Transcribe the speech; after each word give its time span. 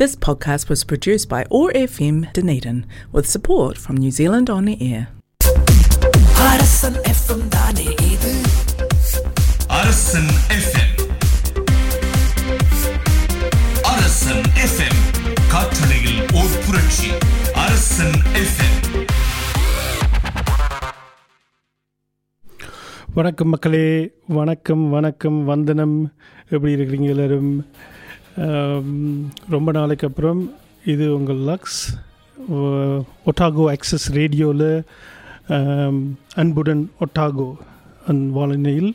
This 0.00 0.15
podcast 0.17 0.69
was 0.69 0.83
produced 0.83 1.27
by 1.27 1.43
ORFM 1.51 2.31
Dunedin 2.31 2.77
with 3.11 3.27
support 3.27 3.77
from 3.77 3.97
New 3.97 4.09
Zealand 4.09 4.49
On 4.49 4.63
the 4.65 4.77
Air. 4.83 5.01
Arasan 6.43 6.95
FM 7.05 7.43
தானே 7.49 7.83
இது 8.07 8.31
அரசன் 9.71 10.29
FM 10.55 10.93
அரசன் 13.91 14.43
FM 14.65 14.99
காற்றலையில் 15.51 16.21
ஓர் 16.39 16.55
புரட்சி 16.65 17.11
அரசன் 17.65 18.17
எஃப்எம் 18.41 18.79
வணக்கம் 23.13 23.49
மக்களே 23.49 23.85
வணக்கம் 24.31 24.85
வணக்கம் 24.89 25.39
வந்தனம் 25.45 25.97
எப்படி 26.49 26.73
இருக்கிறீங்க 26.73 27.09
எல்லாரும் 27.09 27.51
ஆம், 27.53 27.63
Um, 28.37 29.29
ரொம்ப 29.49 29.71
நாளைக்கு 29.71 30.07
அப்புறம் 30.07 30.53
இது 30.85 31.15
உங்கள் 31.15 31.35
லக்ஸ் 31.35 31.81
ஒட்டாகோ 33.25 33.63
ஆக்சஸ் 33.73 34.05
ரேடியோவில் 34.11 34.83
அன்புடன் 36.35 36.91
ஒட்டாகோ 36.99 37.53
அன் 38.07 38.31
வாழனையில் 38.35 38.91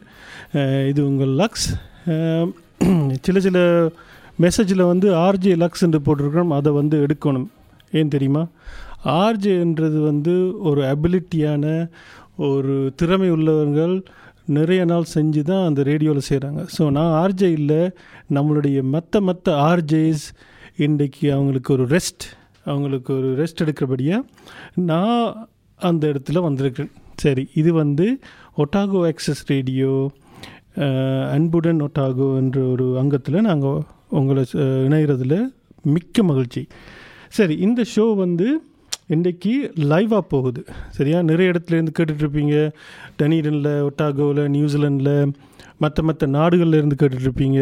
இது 0.86 1.06
உங்கள் 1.06 1.28
லக்ஸ் 1.28 1.66
um, 2.06 2.54
சில 3.22 3.40
சில 3.40 3.58
மெசேஜில் 4.40 4.86
வந்து 4.86 5.14
ஆர்ஜே 5.14 5.54
லக்ஸ் 5.56 5.80
என்று 5.80 6.00
போட்டிருக்கிறோம் 6.00 6.48
அதை 6.48 6.72
வந்து 6.72 7.06
எடுக்கணும். 7.06 7.46
ஏன் 7.92 8.08
தெரியுமா? 8.08 8.46
ஆர்ஜேன்றது 9.04 10.00
வந்து 10.00 10.62
ஒரு 10.62 10.82
அபிலிட்டியான 10.82 11.90
ஒரு 12.36 12.92
திறமை 12.96 13.30
உள்ளவர்கள் 13.30 14.04
நிறைய 14.56 14.84
நாள் 14.84 15.12
செஞ்சு 15.14 15.42
தான் 15.42 15.64
அந்த 15.68 15.82
ரேடியோவில் 15.82 16.26
செய்கிறாங்க 16.28 16.60
ஸோ 16.76 16.90
நான் 16.96 17.14
ஆர்ஜே 17.22 17.50
இல்லை. 17.58 17.80
நம்மளுடைய 18.36 18.82
மற்ற 18.94 19.20
மற்ற 19.20 19.54
ஆர்ஜேஸ் 19.70 20.24
இன்றைக்கு 20.86 21.26
அவங்களுக்கு 21.32 21.72
ஒரு 21.72 21.86
ரெஸ்ட் 21.86 22.26
அவங்களுக்கு 22.64 23.10
ஒரு 23.14 23.28
ரெஸ்ட் 23.40 23.62
எடுக்கிறபடியாக 23.64 24.26
நான் 24.90 25.48
அந்த 25.80 26.02
இடத்துல 26.12 26.42
வந்திருக்கேன். 26.48 26.92
சரி 27.16 27.44
இது 27.54 27.72
வந்து 27.72 28.06
ஒட்டாகோ 28.62 29.00
ஆக்சஸ் 29.10 29.42
ரேடியோ 29.46 29.92
அன்புடன் 31.36 31.82
ஒட்டாகோ 31.86 32.36
என்ற 32.36 32.60
ஒரு 32.72 32.86
அங்கத்தில் 32.98 33.46
நாங்கள் 33.50 33.82
உங்களை 34.18 34.42
இணைகிறதுல 34.86 35.36
மிக்க 35.82 36.22
மகிழ்ச்சி. 36.22 36.62
சரி 37.28 37.54
இந்த 37.66 37.82
ஷோ 37.96 38.04
வந்து 38.14 38.48
இன்றைக்கி 39.14 39.52
லைவாக 39.90 40.22
போகுது. 40.30 40.60
சரியா? 40.96 41.18
நிறைய 41.28 41.50
இடத்துலேருந்து 41.52 41.92
கேட்டுட்ருப்பீங்க 41.98 42.54
டனீடனில் 43.18 43.68
ஒட்டாகோவில் 43.88 44.40
நியூசிலாண்டில் 44.54 45.12
மற்ற 45.82 46.02
மற்ற 46.08 46.26
நாடுகள்லேருந்து 46.36 46.96
கேட்டுட்ருப்பீங்க 47.02 47.58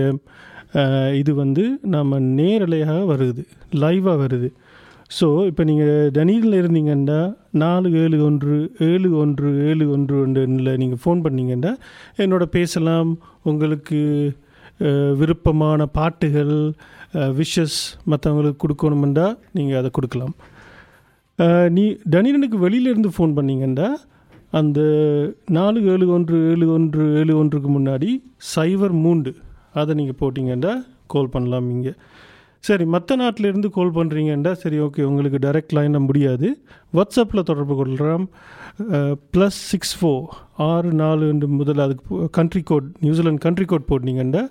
இது 1.21 1.33
வந்து 1.41 1.65
நம்ம 1.95 2.21
நேரலையாக 2.39 3.03
வருது. 3.11 3.43
லைவாக 3.83 4.17
வருது. 4.23 4.49
ஸோ 5.19 5.29
இப்போ 5.51 5.63
நீங்கள் 5.71 6.09
டனீரில் 6.17 6.59
இருந்தீங்கன்னா 6.63 7.21
நாலு 7.65 7.93
ஏழு 8.05 8.19
ஒன்று 8.29 8.57
ஏழு 8.89 9.11
ஒன்று 9.25 9.51
ஏழு 9.69 9.85
ஒன்று 9.97 10.17
ஒன்றில் 10.23 10.73
நீங்கள் 10.83 11.03
ஃபோன் 11.05 11.23
பண்ணிங்கன்னா 11.27 11.75
என்னோட 12.25 12.47
பேசலாம். 12.57 13.13
உங்களுக்கு 13.51 14.01
விருப்பமான 15.21 15.81
பாட்டுகள் 15.99 16.57
விஷஸ் 17.43 17.79
மற்றவங்களுக்கு 18.11 18.63
கொடுக்கணுமெண்டா 18.65 19.29
நீங்கள் 19.57 19.81
அதை 19.83 19.91
கொடுக்கலாம். 20.01 20.35
நீ 21.77 21.85
டனீரனுக்கு 22.15 22.59
வெளியிலேருந்து 22.65 23.11
ஃபோன் 23.15 23.33
பண்ணீங்கன்னா 23.39 23.89
அந்த 24.59 24.81
நாலு 25.57 25.79
ஏழு 25.93 26.07
ஒன்று 26.17 26.37
ஏழு 26.51 26.67
ஒன்று 26.75 27.05
ஏழு 27.21 27.33
ஒன்றுக்கு 27.41 27.71
முன்னாடி 27.77 28.11
சைவர் 28.55 28.95
மூண்டு 29.05 29.33
அதை 29.81 29.93
நீங்கள் 30.01 30.19
போட்டிங்கண்டா? 30.21 30.73
கால் 31.13 31.33
பண்ணலாம் 31.33 31.69
இங்கே. 31.77 31.93
சரி 32.67 32.85
மற்ற 32.93 33.17
நாட்டிலேருந்து 33.23 33.69
கால் 33.77 33.97
பண்ணுறீங்கண்டா 33.97 34.53
சரி 34.61 34.77
ஓகே 34.85 35.03
உங்களுக்கு 35.09 35.39
டைரக்ட் 35.47 35.75
லைன் 35.77 35.99
முடியாது. 36.09 36.49
வாட்ஸ்அப்பில் 36.97 37.47
தொடர்பு 37.51 37.75
கொள்கிறோம் 37.81 38.25
ப்ளஸ் 39.35 39.59
சிக்ஸ் 39.71 39.95
ஃபோர் 39.99 40.23
ஆறு 40.69 40.93
நாலு 41.03 41.25
என்று 41.33 41.49
முதல்ல 41.59 41.87
அதுக்கு 41.89 42.29
country 42.39 42.63
code 42.71 42.89
New Zealand 43.05 43.45
country 43.47 43.67
code 43.73 43.91
போட்டிங்கண்டா? 43.91 44.43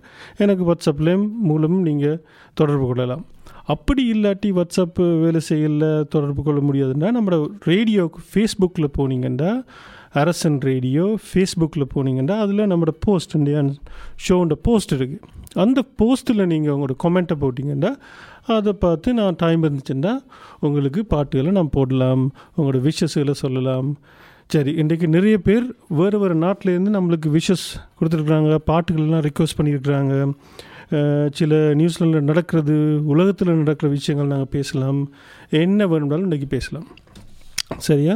எனக்கு 0.45 0.65
வாட்ஸ்அப்லேயும் 0.69 1.27
மூலமும் 1.49 1.87
நீங்கள் 1.89 2.19
தொடர்பு 2.61 2.87
கொள்ளலாம். 2.91 3.23
அப்படி 3.63 4.11
இல்லாட்டி 4.11 4.45
வாட்ஸ்அப் 4.45 5.21
வேலை 5.21 5.41
செய்யல 5.49 6.03
தொடர்பு 6.03 6.43
கொள்ள 6.43 6.61
முடியாதுன்னா 6.61 7.09
நம்மளோட 7.17 7.47
ரேடியோவுக்கு 7.65 8.21
ஃபேஸ்புக்கில் 8.33 8.93
போனீங்கன்னா 8.97 9.63
அரசன் 10.11 10.59
ரேடியோ 10.59 11.17
ஃபேஸ்புக்கில் 11.33 11.85
போனீங்கன்னா 11.95 12.39
அதில் 12.39 12.59
நம்மளோட 12.59 12.93
போஸ்ட் 12.99 13.35
இந்தியா 13.35 13.63
ஷோன்ற 14.29 14.53
போஸ்ட் 14.61 14.93
இருக்குது 14.93 15.19
அந்த 15.53 15.83
போஸ்ட்டில் 16.01 16.45
நீங்கள் 16.45 16.73
உங்களோட 16.73 16.95
கமெண்ட்டை 17.03 17.35
போட்டிங்கன்னா 17.41 17.95
அதை 18.45 18.73
பார்த்து 18.73 19.13
நான் 19.13 19.35
டைம் 19.37 19.63
இருந்துச்சுன்னா 19.63 20.19
உங்களுக்கு 20.59 21.05
பாட்டுகளை 21.05 21.51
நான் 21.51 21.69
போடலாம் 21.71 22.31
உங்களோட 22.57 22.89
விஷஸ்களை 22.89 23.31
சொல்லலாம். 23.31 23.97
சரி 24.47 24.71
இன்றைக்கு 24.71 25.07
நிறைய 25.07 25.37
பேர் 25.37 25.75
வேறு 25.87 26.19
வேறு 26.19 26.33
நாட்டிலேருந்து 26.33 26.93
நம்மளுக்கு 26.97 27.39
விஷஸ் 27.39 27.67
கொடுத்துருக்குறாங்க 27.99 28.57
பாட்டுகள்லாம் 28.67 29.29
ரிக்வஸ்ட் 29.29 29.57
பண்ணியிருக்கிறாங்க 29.57 30.33
சில 31.31 31.55
நியூஸ்லாண்டில் 31.73 32.29
நடக்கிறது 32.31 32.75
உலகத்தில் 33.05 33.59
நடக்கிற 33.61 33.91
விஷயங்கள் 33.91 34.29
நாங்கள் 34.29 34.53
பேசலாம். 34.55 34.99
என்ன 35.49 35.87
வேணும்னாலும் 35.87 36.31
இன்றைக்கி 36.31 36.47
பேசலாம். 36.55 36.87
சரியா? 37.77 38.15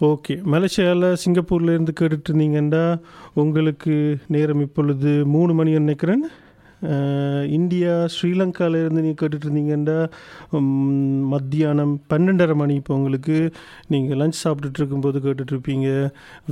ஓகே. 0.00 0.34
மலேசியாவில் 0.52 1.16
சிங்கப்பூர்லேருந்து 1.24 1.92
கேட்டுட்டு 2.00 2.28
இருந்தீங்கன்னா 2.30 2.84
உங்களுக்கு 3.34 3.94
நேரம் 4.26 4.60
இப்பொழுது 4.60 5.26
மூணு 5.26 5.54
மணி 5.54 5.70
நினைக்கிறேன். 5.70 6.24
இந்தியா 7.58 7.94
ஸ்ரீலங்காவிலேருந்து 8.14 9.00
நீங்கள் 9.04 9.20
கேட்டுட்டு 9.20 9.46
இருந்தீங்கன்னா 9.48 9.98
மத்தியானம் 11.34 11.94
பன்னெண்டரை 12.10 12.54
மணி 12.54 12.74
இப்போ 12.74 12.94
உங்களுக்கு. 12.94 13.38
நீங்கள் 13.88 14.18
லஞ்ச் 14.18 14.38
சாப்பிட்டுட்டு 14.44 14.78
இருக்கும்போது 14.78 15.18
கேட்டுட்ருப்பீங்க. 15.26 15.88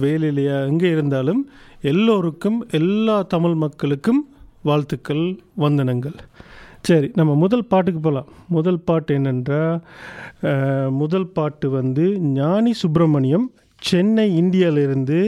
வேலையிலையா 0.01 0.57
எங்கே 0.67 0.91
இருந்தாலும் 0.97 1.43
எல்லோருக்கும் 1.93 2.59
எல்லா 2.71 3.23
தமிழ் 3.23 3.55
மக்களுக்கும் 3.55 4.23
வாழ்த்துக்கள் 4.63 5.25
வந்தனங்கள். 5.65 6.17
சரி 6.89 7.09
நம்ம 7.15 7.35
முதல் 7.35 7.65
பாட்டுக்கு 7.67 8.01
போகலாம் 8.01 8.29
முதல் 8.57 8.81
பாட்டு 8.81 9.13
என்னென்றால் 9.19 9.79
முதல் 11.01 11.29
பாட்டு 11.37 11.71
வந்து 11.71 12.05
ஞானி 12.19 12.73
சுப்பிரமணியம் 12.73 13.47
சென்னை 13.83 14.27
இந்தியாவிலிருந்து 14.37 15.19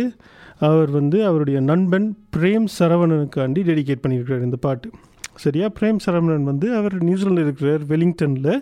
அவர் 0.69 0.91
வந்து 0.91 1.19
அவருடைய 1.27 1.61
நண்பன் 1.61 2.09
பிரேம் 2.37 2.67
சரவணனுக்காண்டி 2.79 3.61
டெடிகேட் 3.69 4.03
பண்ணியிருக்கிறார் 4.03 4.47
இந்த 4.49 4.57
பாட்டு. 4.57 4.89
சரியா? 5.35 5.67
பிரேம் 5.81 6.01
சரவணன் 6.07 6.49
வந்து 6.53 6.77
அவர் 6.79 6.97
நியூசிலாண்டில் 7.05 7.47
இருக்கிறார் 7.47 7.83
வெலிங்டனில். 7.93 8.53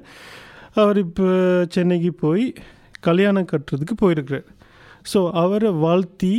அவர் 0.75 0.99
இப்போ 0.99 1.27
சென்னைக்கு 1.69 2.12
போய் 2.25 2.45
கல்யாணம் 3.00 3.49
கட்டுறதுக்கு 3.53 3.97
போயிருக்கிறார். 3.97 4.47
ஸோ 5.12 5.31
அவரை 5.43 5.71
வாழ்த்தி 5.71 6.35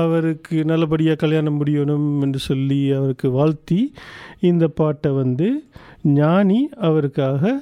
அவருக்கு 0.00 0.56
நல்லபடியாக 0.64 1.18
கல்யாணம் 1.22 1.58
முடியணும் 1.60 2.08
என்று 2.24 2.40
சொல்லி 2.48 2.80
அவருக்கு 2.98 3.30
வாழ்த்தி 3.30 3.80
இந்த 4.50 4.64
பாட்டை 4.80 5.10
வந்து 5.12 5.48
ஞானி 6.20 6.60
அவருக்காக 6.88 7.52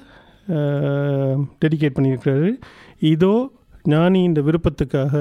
டெடிகேட் 1.62 1.96
பண்ணியிருக்கிறாரு. 1.96 2.50
இதோ 3.12 3.34
ஞானி 3.94 4.22
இந்த 4.28 4.40
விருப்பத்துக்காக 4.40 5.14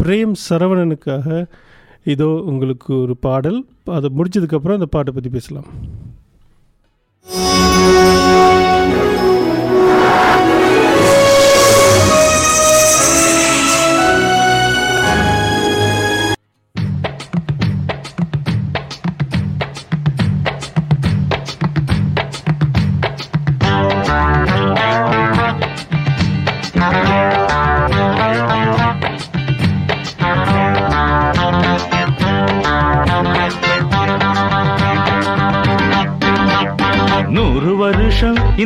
பிரேம் 0.00 0.34
சரவணனுக்காக 0.48 1.46
இதோ 2.14 2.30
உங்களுக்கு 2.50 2.92
ஒரு 3.02 3.16
பாடல். 3.26 3.60
அதை 3.98 4.10
முடிச்சதுக்கப்புறம் 4.18 4.78
அந்த 4.78 4.90
பாட்டை 4.96 5.12
பற்றி 5.14 5.30
பேசலாம். 5.30 5.70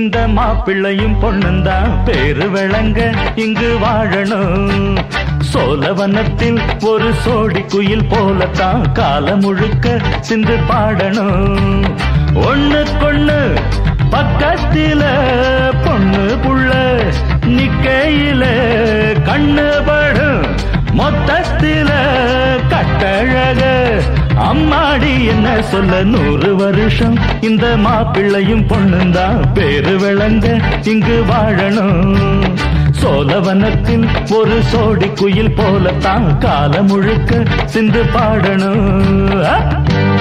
இந்த 0.07 0.27
மாப்பிள்ளையும் 0.29 1.15
பொண்ணுந்தான் 1.23 1.93
பேரு 2.05 2.51
விளங்க 2.51 3.13
இங்கு 3.35 3.71
வாழணும். 3.83 4.99
சோழவனத்தில் 5.41 6.61
ஒரு 6.81 7.09
சோடி 7.25 7.63
குயில் 7.63 8.05
போலத்தான் 8.05 8.93
காலம் 8.93 9.41
முழுக்க 9.41 9.99
சிந்து 10.21 10.57
பாடணும். 10.69 11.83
ஒண்ணு 12.51 12.83
கொண்ணு 13.01 13.41
பக்கத்தில 14.13 15.03
பொண்ணு 15.85 16.25
புள்ள 16.45 16.71
நிக்கையில 17.57 18.45
கண்ணு 19.31 19.69
படும். 19.89 20.47
மொத்தத்தில 21.01 21.91
கட்டழக 22.69 23.63
அம்மாடி 24.37 25.29
என்ன 25.29 25.63
சொல்ல 25.63 26.03
நூறு 26.03 26.57
வருஷம். 26.57 27.19
இந்த 27.41 27.77
மாப்பிள்ளையும் 27.77 28.67
பொண்ணுந்தான் 28.67 29.45
பேரு 29.55 29.99
விளங்க 29.99 30.61
இங்கு 30.83 31.25
வாழணும். 31.29 32.15
சோழவனத்தில் 32.91 34.07
ஒரு 34.31 34.63
சோடி 34.63 35.11
குயில் 35.15 35.51
போலத்தான் 35.51 36.39
காலம் 36.39 36.87
முழுக்க 36.87 37.43
சிந்து 37.65 38.03
பாடணும். 38.03 40.16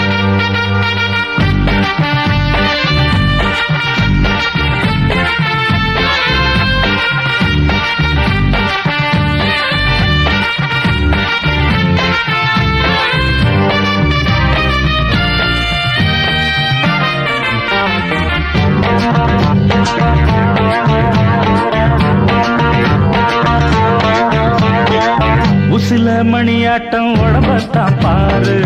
மணியாட்டம் 26.75 27.11
உடம்பத்தான் 27.15 27.93
பாரு. 28.01 28.59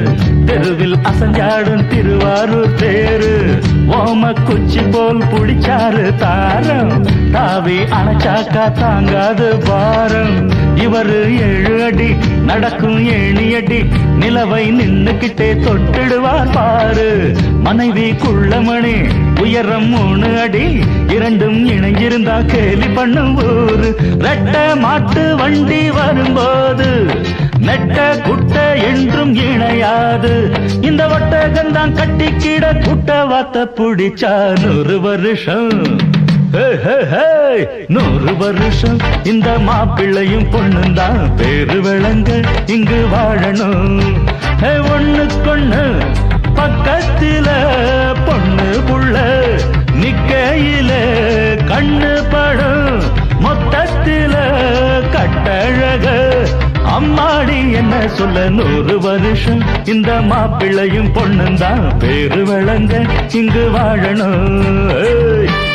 தெருவில் 0.46 0.96
அசஞ்சாடும் 0.98 1.88
திருவாரூர் 1.88 2.74
தேரு. 2.76 3.34
ஓம 3.90 4.34
குச்சி 4.46 4.80
போல் 4.82 5.18
புடிச்சாரு 5.18 6.16
தாரம். 6.16 7.06
தாவி 7.32 7.78
அணைச்சாக்கா 7.78 8.72
தாங்காது 8.72 9.58
பாரம். 9.58 10.50
இவரு 10.76 11.20
ஏழு 11.40 11.84
அடி 11.84 12.16
நடக்கும் 12.46 13.00
ஏழு 13.06 13.56
அடி 13.56 13.80
நிலவை 14.20 14.64
நின்னுக்கிட்டே 14.72 15.50
தொட்டிடுவார் 15.66 16.52
பாரு. 16.54 17.36
மனைவி 17.60 18.12
குள்ளமணி 18.12 18.98
உயரம் 19.42 19.90
மூணு 19.90 20.40
அடி 20.40 20.80
இரண்டும் 21.08 21.68
இணைஞ்சிருந்தா 21.70 22.46
கேலி 22.46 22.88
பண்ணும் 22.88 23.36
ஊரு. 23.36 23.96
ரெட்ட 24.18 24.80
மாட்டு 24.80 25.36
வண்டி 25.36 25.92
வரும்போது 25.92 26.88
நெட்ட 27.60 28.22
குட்ட 28.22 28.76
என்றும் 28.76 29.36
இணையாது. 29.36 30.34
இந்த 30.82 31.08
ஒட்டகந்தான் 31.08 31.92
கட்டிக்கிட 31.92 32.74
குட்ட 32.84 33.24
வாத்த 33.24 33.68
பிடிச்சா 33.76 34.34
நூறு 34.66 35.02
வருஷம். 35.02 35.72
நூறு 37.88 38.38
வருஷம். 38.38 38.98
இந்த 39.24 39.58
மாப்பிள்ளையும் 39.68 40.48
பொண்ணும் 40.52 40.94
தான் 40.94 41.36
பேரு 41.36 41.82
விளங்க 41.82 42.40
இங்கு 42.66 43.06
வாழணும். 43.14 44.00
ஹே, 44.62 44.72
ஒண்ணுக்கொண்ணு 44.96 45.84
பக்கத்தில 46.60 47.50
பொண்ணு 48.28 48.70
புள்ள 48.88 49.16
நிக்கையில 50.02 50.92
கண்ணு 51.72 52.14
படம் 52.34 53.00
மொத்தத்தில 53.46 54.34
கட்டழக. 55.16 56.06
அம்மாடி 56.96 57.58
என்ன 57.74 57.96
சொல்ல 58.18 58.46
நூறு 58.50 58.96
வருஷம் 59.00 59.62
இந்த 59.86 60.12
மாப்பிள்ளையும் 60.32 61.12
பொண்ணும் 61.18 61.60
தான் 61.64 61.86
பேரு 61.98 62.42
விளங்க 62.44 62.94
இங்கு 63.32 63.66
வாழணும். 63.76 65.69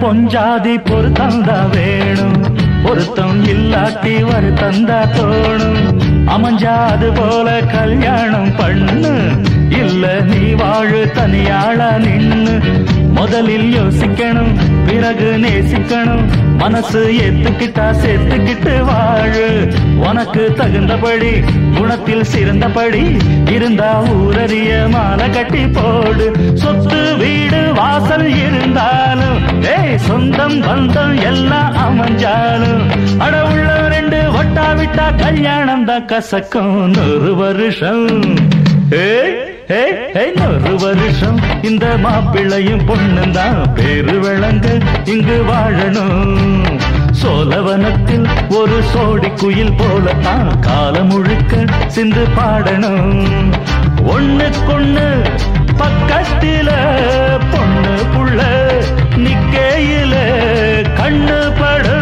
பொஞ்சாதி 0.00 0.84
பொருத்தம் 0.84 1.44
வேணும். 1.70 2.56
பொருத்தம் 2.82 3.44
இல்லாட்டி 3.44 4.22
வருத்தம் 4.22 4.84
தான் 4.84 5.08
தோணும் 5.08 6.00
அமைஞ்சாது 6.26 7.08
போல 7.14 7.60
கல்யாணம் 7.60 8.56
பண்ணு. 8.56 9.30
இல்ல 9.68 10.20
நீ 10.20 10.52
வாழு 10.52 11.10
தனியாள 11.14 11.98
நின்னு. 11.98 12.60
முதலில் 13.18 13.68
யோசிக்கணும் 13.76 14.52
பிறகு 14.86 15.28
நேசிக்கணும். 15.44 16.26
மனசு 16.60 17.00
ஏத்துக்கிட்டா 17.24 17.86
சேர்த்துக்கிட்டு 18.02 18.74
வாழு. 18.88 19.46
உனக்கு 20.08 20.42
தகுந்தபடி 20.58 21.32
குணத்தில் 21.76 22.24
சிறந்தபடி 22.32 23.02
இருந்தா 23.54 23.90
ஊரறிய 24.14 24.70
மாலை 24.94 25.30
கட்டி 25.30 25.62
போடு. 25.66 26.26
சொத்து 26.54 27.00
வீடு 27.16 27.60
வாசல் 27.74 28.28
இருந்தாலும் 28.44 29.38
ஏய் 29.74 29.98
சொந்தம் 30.08 30.58
பந்தம் 30.62 31.16
எல்லாம் 31.30 31.76
அமைஞ்சாலும். 31.86 32.82
அட 33.18 33.44
உள்ள 33.50 33.68
ரெண்டு 33.96 34.20
ஒட்டா 34.40 34.66
விட்டா 34.80 35.06
கல்யாணம் 35.24 35.84
தான் 35.84 36.04
கசக்கும். 36.04 36.74
நூறு 36.96 37.34
வருஷம். 37.42 38.08
ஏ 38.92 39.06
ஒரு 39.70 40.76
வருஷம் 40.76 41.40
இந்த 41.62 41.86
மாப்பிள்ளையும் 41.86 42.84
பொண்ணும் 42.88 43.30
தான். 43.30 43.74
பேரு 43.74 44.18
விளங்க 44.20 44.66
இங்கு 45.04 45.44
வாழணும். 45.48 46.78
சோலவனத்தில் 47.10 48.26
ஒரு 48.48 48.82
சோடி 48.92 49.30
குயில் 49.30 49.72
போலத்தான் 49.72 50.60
காலம் 50.60 51.06
முழுக்க 51.06 51.64
சிந்து 51.86 52.24
பாடணும். 52.36 53.52
ஒண்ணுக்கொண்ணு 54.14 55.08
பக்கத்தில 55.76 56.70
பொண்ணு 57.50 57.96
புள்ள 58.14 58.40
நிக்கையில 59.16 60.14
கண்ணு 60.96 61.40
படும் 61.60 61.97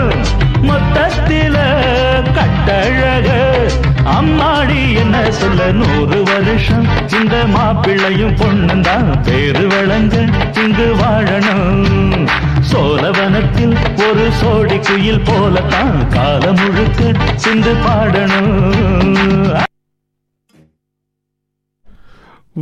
அம்மாடி 4.15 4.81
என்ன 5.03 5.17
சொல்ல 5.39 5.61
நூறு 5.79 6.19
வருஷம்? 6.29 6.85
இந்த 7.19 7.37
மாப்பிள்ளையும் 7.55 8.35
பொண்ணுந்தான் 8.41 9.09
பேரு 9.27 9.65
விளங்க 9.73 10.15
இங்கு 10.63 10.87
வாழணும். 11.01 12.27
சோழவனத்தில் 12.71 13.75
ஒரு 14.07 14.27
சோடி 14.41 14.79
குயில் 14.89 15.25
போலத்தான் 15.29 15.97
காலம் 16.15 16.61
முழுக்க 16.61 17.13
சிந்து 17.45 17.73
பாடணும். 17.85 18.53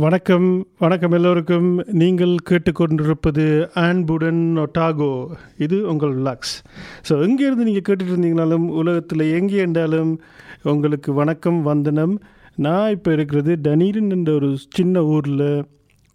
வணக்கம் 0.03 0.47
வணக்கம் 0.83 1.13
எல்லோருக்கும். 1.17 1.67
நீங்கள் 2.01 2.33
கேட்டுக்கொண்டிருப்பது 2.49 3.45
ஆன்புடன் 3.83 4.41
ஒட்டாகோ. 4.63 5.11
இது 5.65 5.77
உங்கள் 5.91 6.15
லக்ஸ். 6.27 6.55
ஸோ 7.09 7.13
எங்கேருந்து 7.27 7.67
நீங்கள் 7.69 7.85
கேட்டுட்டு 7.89 8.13
இருந்தீங்கனாலும் 8.13 8.67
உலகத்தில் 8.81 9.25
எங்கே 9.37 9.57
இருந்தாலும் 9.63 10.11
உங்களுக்கு 10.71 11.13
வணக்கம் 11.13 11.61
வந்தனம். 11.61 12.21
நான் 12.55 12.91
இப்போ 12.91 13.11
இருக்கிறது 13.11 13.57
டனீரன் 13.63 14.09
என்ற 14.09 14.33
ஒரு 14.33 14.57
சின்ன 14.69 15.03
ஊரில் 15.03 15.65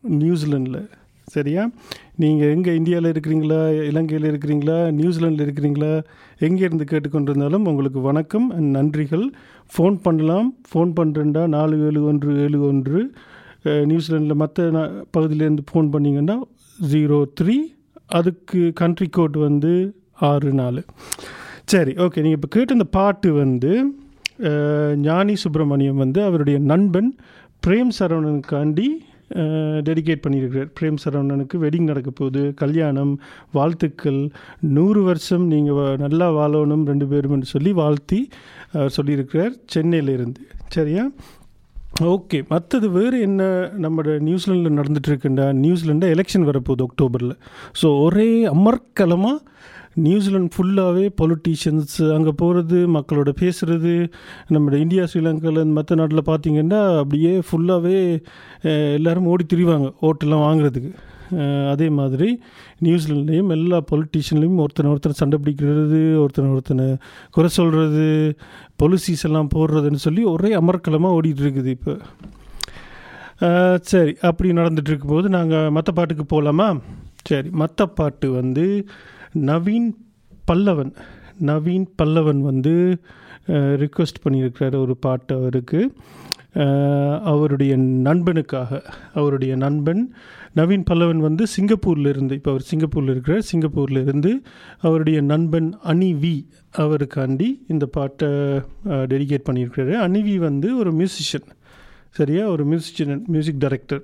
நியூசிலாண்டில் 0.08 0.88
சரியா? 1.22 1.70
நீங்கள் 2.16 2.54
எங்கே 2.54 2.74
இந்தியாவில் 2.74 3.12
இருக்கிறீங்களா 3.12 3.86
இலங்கையில் 3.86 4.30
இருக்கிறீங்களா 4.32 4.90
நியூசிலாண்டில் 4.90 5.48
இருக்கிறீங்களா 5.48 6.02
எங்கே 6.38 6.62
இருந்து 6.62 6.84
கேட்டுக்கொண்டிருந்தாலும் 6.84 7.64
உங்களுக்கு 7.64 8.00
வணக்கம் 8.00 8.50
அண்ட் 8.50 8.76
நன்றிகள். 8.76 9.28
ஃபோன் 9.78 10.00
பண்ணலாம். 10.02 10.54
ஃபோன் 10.74 10.92
பண்ணுறேன்டா 10.96 11.46
நாலு 11.46 11.86
ஏழு 11.86 12.04
ஒன்று 12.04 12.40
ஏழு 12.40 12.60
ஒன்று. 12.60 13.12
நியூசிலாண்டில் 13.62 14.34
மற்ற 14.34 14.70
நா- 14.70 15.02
பகுதியிலேருந்து 15.18 15.58
ஃபோன் 15.72 15.88
பண்ணிங்கன்னா 15.92 16.36
ஜீரோ 16.92 17.24
த்ரீ 17.40 17.56
அதுக்கு 18.06 18.72
கண்ட்ரி 18.74 19.06
கோட் 19.06 19.36
வந்து 19.36 19.94
ஆறு 20.14 20.52
நாலு. 20.52 20.84
சரி 21.64 21.90
ஓகே. 21.90 22.14
நீங்கள் 22.14 22.32
இப்போ 22.32 22.48
கேட்ட 22.48 22.72
இந்த 22.72 22.84
பாட்டு 22.84 23.32
வந்து 23.32 23.94
ஞானி 24.96 25.36
சுப்பிரமணியம் 25.36 25.96
வந்து 25.96 26.22
அவருடைய 26.22 26.58
நண்பன் 26.58 27.16
பிரேம் 27.66 27.94
சரவணனுக்காண்டி 27.98 28.88
டெடிகேட் 29.86 30.22
பண்ணியிருக்கிறார். 30.24 30.70
பிரேம் 30.80 31.00
சரவணனுக்கு 31.04 31.56
வெட்டிங் 31.64 31.90
நடக்க 31.90 32.10
போகுது. 32.10 32.54
கல்யாணம் 32.54 33.20
வாழ்த்துக்கள். 33.52 34.30
நூறு 34.60 35.02
வருஷம் 35.02 35.44
நீங்கள் 35.46 35.96
நல்லா 35.96 36.28
வாழணும் 36.32 36.84
ரெண்டு 36.84 37.06
பேரும் 37.06 37.42
சொல்லி 37.42 37.72
வாழ்த்தி 37.72 38.28
அவர் 38.72 38.96
சொல்லியிருக்கிறார் 38.96 39.54
சென்னையிலிருந்து. 39.66 40.40
சரியா? 40.66 41.10
ஓகே. 42.00 42.38
மற்றது 42.48 42.90
வேறு 42.90 43.20
என்ன 43.20 43.70
நம்ம 43.76 44.02
நியூசிலாண்டில் 44.02 44.78
நடந்துகிட்டு 44.80 45.10
இருக்குண்டா 45.12 45.46
நியூசிலாண்டில் 45.64 46.12
எலெக்ஷன் 46.16 46.48
வரப்போகுது 46.50 46.84
அக்டோபரில் 46.88 47.34
ஸோ 47.82 48.00
ஒரே 48.00 48.44
அமர்க்கலமாக 48.44 49.38
நியூசிலாந்து 50.06 50.54
ஃபுல்லாகவே 50.56 51.04
பொலிட்டீஷியன்ஸ் 51.20 51.94
அங்கே 52.16 52.32
போகிறது 52.42 52.78
மக்களோட 52.96 53.30
பேசுகிறது 53.42 53.92
நம்ம 54.54 54.78
இந்தியா 54.84 55.04
ஸ்ரீலங்காவில் 55.12 55.76
மற்ற 55.78 55.98
நாட்டில் 56.00 56.28
பார்த்தீங்கன்னா 56.30 56.80
அப்படியே 57.02 57.32
ஃபுல்லாகவே 57.48 57.98
எல்லோரும் 58.96 59.30
ஓடி 59.34 59.46
திரிவாங்க 59.52 59.88
ஓட்டெல்லாம் 60.08 60.44
வாங்குறதுக்கு. 60.46 60.92
அதே 61.72 61.88
மாதிரி 61.98 62.28
நியூசிலாண்ட்லேயும் 62.84 63.52
எல்லா 63.56 63.78
பொலிட்டீஷியன்லேயும் 63.90 64.62
ஒருத்தனை 64.64 64.88
ஒருத்தனை 64.92 65.16
சண்டை 65.20 65.38
பிடிக்கிறது 65.44 66.00
ஒருத்தனை 66.22 66.48
ஒருத்தனை 66.54 66.86
குறை 67.36 67.50
சொல்கிறது 67.58 68.06
பொலிசிஸ் 68.82 69.24
எல்லாம் 69.28 69.52
போடுறதுன்னு 69.54 70.00
சொல்லி 70.06 70.24
ஒரே 70.32 70.50
அமர்க்கலமாக 70.60 71.16
ஓடிட்டு 71.18 71.44
இருக்குது 71.44 71.70
இப்போ. 71.76 71.94
சரி 73.90 74.12
அப்படி 74.28 74.48
நடந்துகிட்டு 74.58 74.92
இருக்கும்போது 74.92 75.28
நாங்கள் 75.36 75.70
மற்ற 75.76 75.90
பாட்டுக்கு 75.98 76.24
போகலாமா 76.32 76.66
சரி 77.28 77.48
மற்ற 77.62 77.86
பாட்டு 77.98 78.26
வந்து 78.40 78.64
நவீன் 79.34 79.90
பல்லவன் 80.50 80.92
நவீன் 81.46 81.86
பல்லவன் 82.02 82.40
வந்து 82.40 82.74
ரிக்வெஸ்ட் 83.82 84.22
பண்ணியிருக்கிறாரு 84.24 84.76
ஒரு 84.76 84.96
பாட்டு 84.96 85.34
அவருக்கு. 85.34 85.80
அவருடைய 87.24 87.76
நண்பனுக்காக 87.76 88.80
அவருடைய 89.14 89.56
நண்பன் 89.56 90.02
நவீன் 90.56 90.84
பல்லவன் 90.90 91.16
வந்து 91.16 91.46
சிங்கப்பூரில் 91.46 92.06
இருந்து 92.06 92.34
இப்போ 92.34 92.50
அவர் 92.50 92.66
சிங்கப்பூரில் 92.70 93.10
இருக்கிறார் 93.10 93.40
சிங்கப்பூரில் 93.40 94.00
இருந்து 94.02 94.42
அவருடைய 94.80 95.20
நண்பன் 95.20 95.78
அனிவி 95.84 96.46
அவருக்காண்டி 96.78 97.48
இந்த 97.68 97.86
பாட்டை 97.86 98.28
டெடிகேட் 99.12 99.46
பண்ணியிருக்கிறாரு. 99.48 99.94
அனிவி 100.06 100.36
வந்து 100.36 100.78
ஒரு 100.78 100.92
மியூசிஷியன் 100.92 101.48
சரியா? 102.10 102.46
ஒரு 102.46 102.64
மியூசிஷியன் 102.66 103.24
மியூசிக் 103.26 103.58
டைரக்டர் 103.58 104.02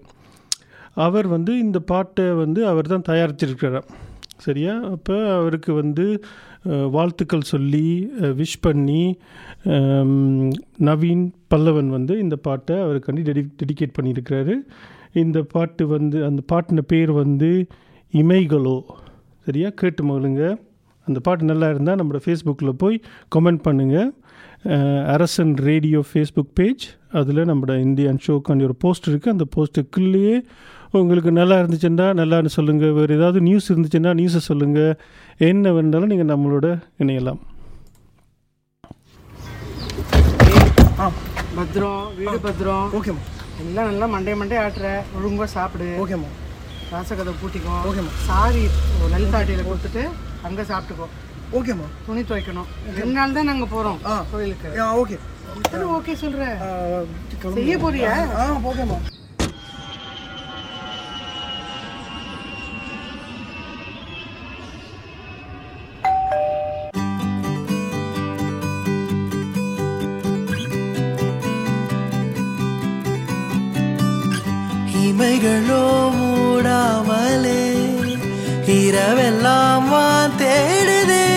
அவர் 0.95 1.26
வந்து 1.26 1.59
இந்த 1.59 1.78
பாட்டை 1.78 2.25
வந்து 2.33 2.66
அவர் 2.66 2.87
தான் 2.87 3.09
தயாரிச்சிருக்கிறார் 3.09 3.88
சரியா? 4.45 4.75
அப்போ 4.95 5.16
அவருக்கு 5.38 5.73
வந்து 5.75 6.05
வாழ்த்துக்கள் 6.97 7.50
சொல்லி 7.50 7.87
விஷ் 8.40 8.55
பண்ணி 8.61 9.02
நவீன் 10.88 11.25
பல்லவன் 11.55 11.90
வந்து 11.97 12.14
இந்த 12.25 12.37
பாட்டை 12.47 12.76
அவருக்காண்டி 12.85 13.25
டெடி 13.28 13.43
டெடிகேட் 13.62 13.97
பண்ணியிருக்கிறாரு. 13.99 14.55
இந்த 15.23 15.40
பாட்டு 15.55 15.87
வந்து 15.97 16.19
அந்த 16.28 16.43
பாட்டின 16.52 16.85
பேர் 16.93 17.12
வந்து 17.23 17.50
இமைகளோ. 18.12 18.78
சரியா? 19.47 19.69
கேட்டு 19.83 20.02
மகளுங்க 20.05 20.45
அந்த 21.07 21.19
பாட்டு 21.26 21.50
நல்லா 21.50 21.66
இருந்தால் 21.73 21.99
நம்மளோட 21.99 22.21
ஃபேஸ்புக்கில் 22.26 22.81
போய் 22.83 22.97
கமெண்ட் 23.35 23.64
பண்ணுங்கள் 23.66 24.09
அரசன் 25.14 25.52
ரேடியோ 25.69 26.00
ஃபேஸ்புக் 26.11 26.55
பேஜ் 26.61 26.85
அதில் 27.19 27.49
நம்மளோட 27.50 27.75
இந்தியன் 27.87 28.19
ஷோக்காண்டி 28.26 28.66
ஒரு 28.69 28.76
போஸ்ட் 28.85 29.07
இருக்குது 29.11 29.35
அந்த 29.35 29.47
போஸ்ட்டுக்குள்ளேயே 29.57 30.37
உங்களுக்கு 30.93 31.31
நல்லா 31.38 31.57
இருந்துச்சுன்னா 31.61 32.07
நல்லான்னு 32.21 32.50
சொல்லுங்கள் 32.57 32.95
வேறு 32.99 33.16
ஏதாவது 33.19 33.38
நியூஸ் 33.47 33.69
இருந்துச்சுன்னா 33.73 34.12
நியூஸை 34.21 34.40
சொல்லுங்கள் 34.50 34.97
என்ன 35.49 35.73
வேணாலும் 35.76 36.11
நீங்கள் 36.12 36.31
நம்மளோட 36.33 36.66
இணையலாம். 37.02 37.40
ஆ 41.02 41.07
பத்திரம் 41.57 42.02
வீடு 42.19 42.38
பத்திரம். 42.47 42.87
ஓகேம்மா 42.99 43.25
எல்லாம் 43.62 43.88
நல்லா 43.90 44.07
மண்டே 44.14 44.33
மண்டே 44.40 44.57
ஆட்டுற. 44.64 44.87
ஒழுங்கா 45.19 45.47
சாப்பிடு. 45.57 45.88
ஓகேம்மா 46.05 46.31
ராசகதை 46.93 47.33
பூட்டிக்கோ. 47.43 47.76
ஓகேம்மா. 47.90 48.12
சாரி 48.28 48.64
லலிதாட்டியில் 49.14 49.69
கொடுத்துட்டு 49.69 50.02
அங்கே 50.49 50.64
சாப்பிட்டுக்கோ. 50.71 51.07
ஓகேம்மா 51.59 51.87
துணி 52.07 52.23
துவைக்கணும். 52.31 52.69
ரெண்டு 52.99 53.14
நாள் 53.19 53.37
தான் 53.38 53.49
நாங்கள் 53.50 53.73
போகிறோம். 53.75 53.99
கோயிலுக்கு. 54.33 54.71
ஓகே. 55.02 55.19
ஓகே 55.99 56.14
சொல்கிற 56.23 56.45
ஆ, 56.64 56.69
கிளம்பு. 57.40 57.57
செய்ய 57.59 57.76
போறியா? 57.85 58.12
ஆ 58.40 58.45
ஓகேம்மா 58.71 58.99
இமைகளோ 75.16 75.85
மூடாமலே 76.16 77.62
இரவெல்லாம் 78.66 79.88
வான் 79.88 80.35
தேடுதே. 80.38 81.28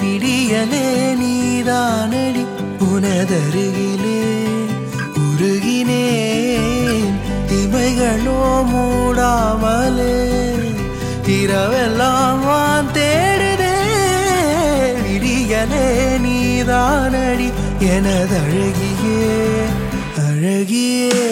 விடியலே 0.00 0.86
நீதானடி 1.20 2.44
உனதருகிலே 2.92 4.24
உருகினேன். 5.24 7.12
இமைகளோ 7.60 8.40
மூடாமலே 8.72 10.16
இரவெல்லாம் 11.38 12.40
வான் 12.40 12.90
தேடுதே. 12.92 13.76
விடியலே 15.04 15.86
நீதானடி 16.26 17.52
எனதழகியே 17.80 19.30
அழகியே. 20.16 21.30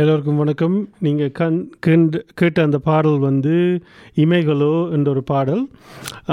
எல்லோருக்கும் 0.00 0.38
வணக்கம். 0.40 0.76
நீங்கள் 1.04 1.32
கண் 1.38 1.56
கண்டு 1.84 2.18
கேட்ட 2.34 2.58
அந்த 2.62 2.78
பாடல் 2.86 3.18
வந்து 3.24 3.54
இமைகளோ 4.22 4.90
என்ற 4.90 5.10
ஒரு 5.10 5.22
பாடல். 5.30 5.64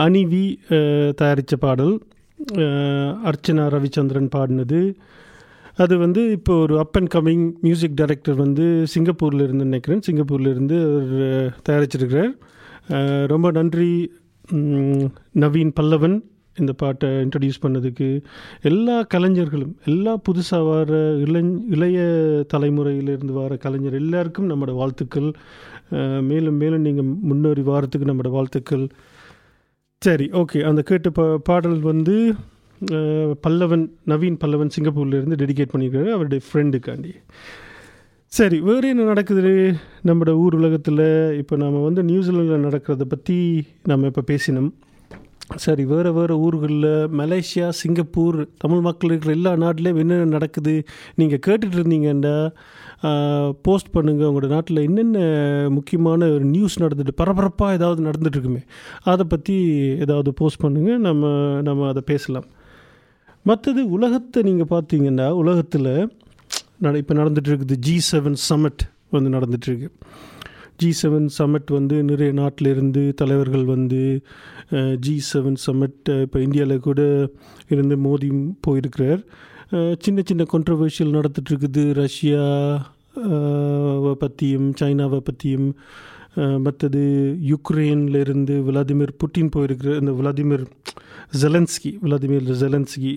அனிவி 0.04 0.44
தயாரித்த 1.20 1.58
பாடல். 1.66 1.92
அர்ச்சனா 3.30 3.66
ரவிச்சந்திரன் 3.74 4.30
பாடினது. 4.36 4.82
அது 5.84 5.98
வந்து 5.98 6.22
இப்போ 6.38 6.54
ஒரு 6.66 6.78
up 6.84 6.96
and 7.00 7.12
coming 7.16 7.46
music 7.62 7.98
director 8.02 8.40
வந்து 8.46 8.68
சிங்கப்பூரில் 8.94 9.44
இருந்து 9.48 9.68
நினைக்கிறேன். 9.70 10.02
சிங்கப்பூரில் 10.02 10.52
இருந்து 10.56 10.78
அவர் 10.86 11.54
தயாரிச்சிருக்கிறார். 11.70 12.34
ரொம்ப 13.34 13.52
நன்றி 13.60 13.92
நவீன் 15.44 15.78
பல்லவன். 15.80 16.18
இந்த 16.64 16.74
பாட்டை 16.82 17.10
இன்ட்ரடியூஸ் 17.24 17.64
பண்ணதுக்கு 17.66 18.08
எல்லா 18.70 18.98
கலைஞர்களும் 19.14 19.74
எல்லா 19.92 20.14
புதுசாக 20.28 20.68
வர 20.70 21.00
இளஞ் 21.26 21.54
இளைய 21.76 22.00
தலைமுறையிலிருந்து 22.54 23.34
வர 23.42 23.58
கலைஞர் 23.66 24.00
எல்லாருக்கும் 24.02 24.50
நம்மளோட 24.52 24.76
வாழ்த்துக்கள். 24.82 25.30
மேலும் 26.32 26.60
மேலும் 26.64 26.86
நீங்கள் 26.88 27.10
முன்னேறி 27.30 27.66
வாரத்துக்கு 27.72 28.10
நம்மளோட 28.12 28.32
வாழ்த்துக்கள். 28.38 28.86
சரி 30.02 30.28
ஓகே 30.42 30.60
அந்த 30.70 30.82
கேட்ட 30.90 31.10
பா 31.18 31.26
பாடல் 31.50 31.80
வந்து 31.92 32.16
பல்லவன் 33.46 33.86
நவீன் 34.12 34.38
பல்லவன் 34.44 34.76
சிங்கப்பூர்லேருந்து 34.76 35.40
டெடிகேட் 35.42 35.72
பண்ணியிருக்காரு 35.72 36.10
அவருடைய 36.18 36.42
ஃப்ரெண்டுக்காண்டி 36.46 37.12
சரி 38.38 38.58
வேறு 38.68 38.90
என்ன 38.94 39.06
நடக்குது 39.10 39.52
நம்மளோட 40.08 40.34
ஊர் 40.44 40.56
உலகத்தில்? 40.58 41.04
இப்போ 41.42 41.56
நம்ம 41.62 41.82
வந்து 41.86 42.02
நியூசிலாண்டில் 42.10 42.66
நடக்கிறத 42.68 43.06
பற்றி 43.14 43.38
நம்ம 43.92 44.10
இப்போ 44.12 44.24
பேசினோம். 44.32 44.70
சரி 45.56 45.86
வேறு 45.86 46.14
வேறு 46.14 46.40
ஊர்களில் 46.40 47.08
மலேசியா 47.18 47.70
சிங்கப்பூர் 47.70 48.48
தமிழ் 48.58 48.80
மக்கள் 48.80 49.10
இருக்கிற 49.10 49.34
எல்லா 49.34 49.52
நாட்டிலையும் 49.56 49.98
என்னென்ன 49.98 50.26
நடக்குது? 50.26 50.84
நீங்கள் 51.16 51.42
கேட்டுட்டு 51.48 51.78
இருந்தீங்கன்னா 51.80 52.52
போஸ்ட் 53.62 53.96
பண்ணுங்கள் 53.98 54.30
உங்களோட 54.30 54.48
நாட்டில் 54.48 54.78
என்னென்ன 54.78 55.20
முக்கியமான 55.70 56.30
ஒரு 56.30 56.46
நியூஸ் 56.46 56.82
நடந்துட்டு 56.82 57.12
பரபரப்பாக 57.12 57.74
ஏதாவது 57.74 58.04
நடந்துகிட்ருக்குமே 58.04 58.62
அதை 59.04 59.26
பற்றி 59.26 59.56
ஏதாவது 60.00 60.34
போஸ்ட் 60.34 60.64
பண்ணுங்கள் 60.64 60.98
நம்ம 60.98 61.34
நம்ம 61.62 61.88
அதை 61.88 62.02
பேசலாம். 62.06 62.48
மற்றது 63.42 63.90
உலகத்தை 63.90 64.44
நீங்கள் 64.44 64.72
பார்த்தீங்கன்னா 64.72 65.30
உலகத்தில் 65.30 66.10
நட 66.78 66.98
இப்போ 66.98 67.14
நடந்துகிட்டு 67.14 67.52
இருக்குது 67.52 67.76
ஜி 67.78 68.00
செவன் 68.12 68.36
சமிட் 68.50 68.82
வந்து 69.10 69.30
நடந்துகிட்ருக்கு 69.30 69.90
ஜி 70.82 70.90
செவன் 71.02 71.28
சம்மிட் 71.38 71.72
வந்து 71.78 71.96
நிறைய 72.10 72.32
நாட்டிலிருந்து 72.40 73.02
தலைவர்கள் 73.20 73.66
வந்து 73.74 74.02
ஜி 75.06 75.16
செவன் 75.32 75.58
சம்மிட் 75.66 76.12
இப்போ 76.26 76.40
இந்தியாவில் 76.46 76.86
கூட 76.88 77.02
இருந்து 77.74 77.98
மோதி 78.06 78.30
போயிருக்கிறார். 78.68 79.22
சின்ன 80.04 80.20
சின்ன 80.30 80.46
கொண்ட்ரவர்ஷியல் 80.54 81.16
நடந்துட்டு 81.18 81.84
ரஷ்யா 82.02 82.46
பற்றியும் 84.24 84.70
சைனாவை 84.80 85.20
பற்றியும் 85.30 85.68
மற்றது 86.66 87.02
யுக்ரைன்ல 87.52 88.20
இருந்து 88.26 88.56
விளாடிமிர் 88.68 89.14
புட்டின் 89.22 89.54
போயிருக்கிற 89.56 89.94
இந்த 90.00 90.12
Vladimir 90.20 90.66
Zelensky 91.42 91.92
Vladimir 92.04 92.50
Zelensky 92.62 93.12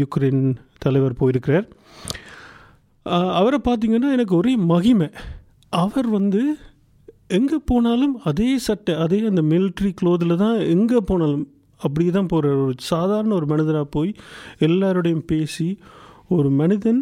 Ukraine 0.00 0.42
தலைவர் 0.84 1.18
போயிருக்கிறார். 1.20 1.66
அவரை 3.40 3.58
பார்த்திங்கன்னா 3.68 4.10
எனக்கு 4.16 4.34
ஒரே 4.40 4.54
மகிமை. 4.72 5.08
அவர் 5.72 6.08
வந்து 6.18 6.42
எங்கே 7.30 7.58
போனாலும் 7.66 8.14
அதே 8.22 8.50
சட்டை 8.58 8.94
அதே 8.94 9.18
அந்த 9.24 9.42
மிலிட்ரி 9.42 9.90
க்ளோத்தில் 10.00 10.34
தான் 10.36 10.58
எங்கே 10.66 11.00
போனாலும் 11.00 11.46
அப்படி 11.80 12.04
தான் 12.10 12.28
போகிறார் 12.30 12.60
ஒரு 12.64 12.74
சாதாரண 12.88 13.30
ஒரு 13.34 13.46
மனிதராக 13.46 13.86
போய் 13.90 14.10
எல்லாரோடையும் 14.60 15.26
பேசி 15.26 15.66
ஒரு 16.28 16.50
மனிதன் 16.50 17.00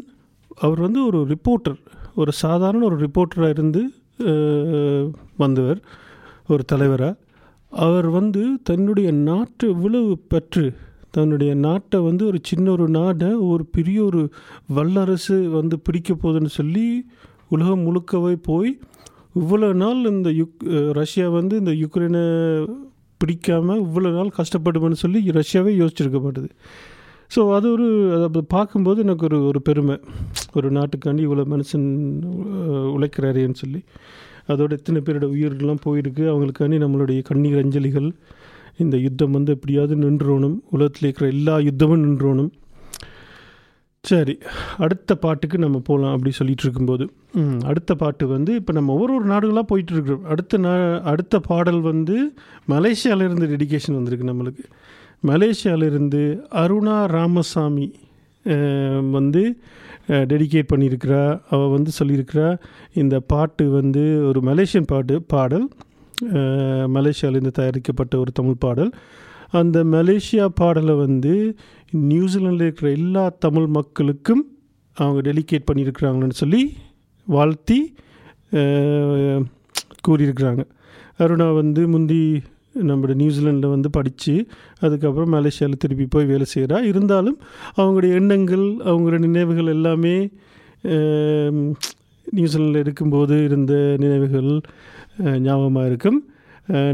அவர் 0.59 0.81
வந்து 0.81 1.01
ஒரு 1.07 1.21
ரிப்போர்ட்டர் 1.27 1.79
ஒரு 2.15 2.33
சாதாரண 2.37 2.81
ஒரு 2.85 2.99
ரிப்போர்ட்டராக 3.01 3.55
இருந்து 3.57 3.83
வந்தவர் 5.37 5.79
ஒரு 6.49 6.65
தலைவராக 6.65 7.21
அவர் 7.73 8.09
வந்து 8.11 8.43
தன்னுடைய 8.63 9.09
நாட்டு 9.23 9.65
இவ்வளவு 9.69 10.13
பெற்று 10.29 10.65
தன்னுடைய 11.11 11.53
நாட்டை 11.59 11.99
வந்து 12.01 12.23
ஒரு 12.27 12.39
சின்ன 12.43 12.67
ஒரு 12.71 12.87
நாடை 12.91 13.31
ஒரு 13.47 13.65
பெரிய 13.67 13.99
ஒரு 14.05 14.23
வல்லரசு 14.69 15.37
வந்து 15.51 15.77
பிடிக்க 15.81 16.11
போகுதுன்னு 16.15 16.53
சொல்லி 16.55 16.87
உலகம் 17.49 17.85
முழுக்கவே 17.87 18.35
போய் 18.43 18.73
இவ்வளோ 19.37 19.69
நாள் 19.75 20.01
இந்த 20.11 20.31
யுக் 20.41 20.65
ரஷ்யா 20.93 21.29
வந்து 21.29 21.55
இந்த 21.57 21.73
யுக்ரைனை 21.83 22.25
பிடிக்காமல் 23.21 23.83
இவ்வளோ 23.87 24.11
நாள் 24.13 24.37
கஷ்டப்படுமென்னு 24.39 25.03
சொல்லி 25.05 25.21
ரஷ்யாவே 25.41 25.73
யோசிச்சிருக்க 25.81 26.19
மாட்டுது 26.27 26.51
ஸோ 27.35 27.41
அது 27.55 27.67
ஒரு 27.73 27.87
அதை 28.25 28.41
பார்க்கும்போது 28.49 28.99
எனக்கு 29.03 29.25
ஒரு 29.25 29.39
ஒரு 29.47 29.61
பெருமை. 29.63 29.97
ஒரு 30.57 30.69
நாட்டுக்காண்டி 30.71 31.23
இவ்வளோ 31.27 31.45
மனுஷன் 31.53 31.87
உழைக்கிறாரேன்னு 32.97 33.61
சொல்லி. 33.63 33.81
அதோட 34.53 34.71
எத்தனை 34.71 35.01
பேரோட 35.01 35.27
உயிர்கள்லாம் 35.35 35.85
போயிருக்கு. 35.87 36.25
அவங்களுக்காண்டி 36.33 36.79
நம்மளுடைய 36.85 37.21
கண்ணீர் 37.23 37.61
அஞ்சலிகள். 37.63 38.09
இந்த 38.77 38.97
யுத்தம் 38.97 39.31
வந்து 39.31 39.53
எப்படியாவது 39.53 39.97
நின்றோணும். 39.97 40.57
உலகத்தில் 40.71 41.07
இருக்கிற 41.07 41.29
எல்லா 41.29 41.55
யுத்தமும் 41.69 42.05
நின்றோணும். 42.05 42.51
சரி 44.09 44.35
அடுத்த 44.85 45.15
பாட்டுக்கு 45.23 45.57
நம்ம 45.65 45.79
போகலாம் 45.87 46.15
அப்படி 46.15 46.31
சொல்லிட்டு 46.39 46.65
இருக்கும்போது. 46.67 47.05
அடுத்த 47.71 47.93
பாட்டு 48.01 48.25
வந்து 48.33 48.53
இப்போ 48.61 48.73
நம்ம 48.79 48.93
ஒவ்வொரு 48.95 49.13
ஒரு 49.19 49.27
நாடுகளாக 49.33 49.67
போயிட்டுருக்குறோம் 49.71 50.27
அடுத்த 50.33 50.59
நா 50.65 50.73
அடுத்த 51.13 51.41
பாடல் 51.49 51.81
வந்து 51.91 52.17
மலேசியாவிலேருந்து 52.73 53.49
டெடிகேஷன் 53.53 53.99
வந்திருக்கு 53.99 54.31
நம்மளுக்கு. 54.33 54.65
மலேசியாவிலேருந்து 55.31 56.23
அருணா 56.63 56.97
ராமசாமி 57.17 57.89
வந்து 59.17 59.43
டெடிகேட் 60.31 60.71
பண்ணியிருக்கிறா. 60.73 61.23
அவள் 61.53 61.75
வந்து 61.77 61.91
சொல்லியிருக்கிறா 61.99 62.49
இந்த 63.03 63.17
பாட்டு 63.33 63.67
வந்து 63.79 64.05
ஒரு 64.29 64.41
மலேசியன் 64.51 64.91
பாட்டு 64.93 65.15
பாடல். 65.35 65.67
மலேசியாவிலேருந்து 66.97 67.59
தயாரிக்கப்பட்ட 67.61 68.15
ஒரு 68.25 68.33
தமிழ் 68.41 68.63
பாடல். 68.65 68.93
அந்த 69.61 69.79
மலேசியா 69.95 70.45
பாடலை 70.61 70.95
வந்து 71.05 71.33
நியூசிலாண்டில் 72.11 72.67
இருக்கிற 72.67 72.89
எல்லா 72.99 73.25
தமிழ் 73.45 73.69
மக்களுக்கும் 73.77 74.43
அவங்க 74.97 75.21
டெலிகேட் 75.29 75.69
பண்ணியிருக்கிறாங்கன்னு 75.69 76.41
சொல்லி 76.43 76.63
வாழ்த்தி 77.27 77.79
கூறியிருக்கிறாங்க. 80.07 80.63
அருணா 81.23 81.47
வந்து 81.61 81.83
முந்தி 81.93 82.23
நம்மளோட 82.89 83.15
நியூசிலாண்டில் 83.21 83.75
வந்து 83.75 83.91
படித்து 83.97 84.35
அதுக்கப்புறம் 84.85 85.33
மலேசியாவில் 85.35 85.83
திருப்பி 85.83 86.07
போய் 86.15 86.31
வேலை 86.33 86.47
செய்கிறா 86.55 86.79
இருந்தாலும் 86.91 87.39
அவங்களுடைய 87.77 88.13
எண்ணங்கள் 88.21 88.67
அவங்களோட 88.91 89.19
நினைவுகள் 89.29 89.73
எல்லாமே 89.77 90.17
நியூசிலாண்டில் 92.37 92.83
இருக்கும்போது 92.85 93.37
இருந்த 93.49 93.75
நினைவுகள் 94.05 94.51
ஞாபகமாக 95.47 95.89
இருக்கும். 95.91 96.19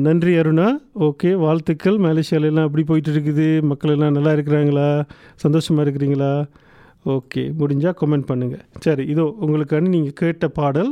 நன்றி 0.06 0.33
அருணா. 0.40 0.68
ஓகே 1.06 1.30
வாழ்த்துக்கள். 1.44 1.98
மலேசியாலெல்லாம் 2.06 2.66
எப்படி 2.68 2.85
போயிட்டு 2.88 3.11
இருக்குது 3.14 3.46
மக்கள் 3.70 3.92
எல்லாம் 3.94 4.16
நல்லா 4.16 4.33
இருக்கிறாங்களா? 4.37 4.88
சந்தோஷமாக 5.44 5.85
இருக்கிறீங்களா? 5.87 6.33
ஓகே 7.14 7.42
முடிஞ்சால் 7.61 7.96
கமெண்ட் 8.00 8.26
பண்ணுங்கள் 8.30 8.64
சரி 8.85 9.04
இதோ 9.12 9.24
உங்களுக்கான 9.44 9.90
நீங்கள் 9.94 10.18
கேட்ட 10.22 10.48
பாடல் 10.59 10.90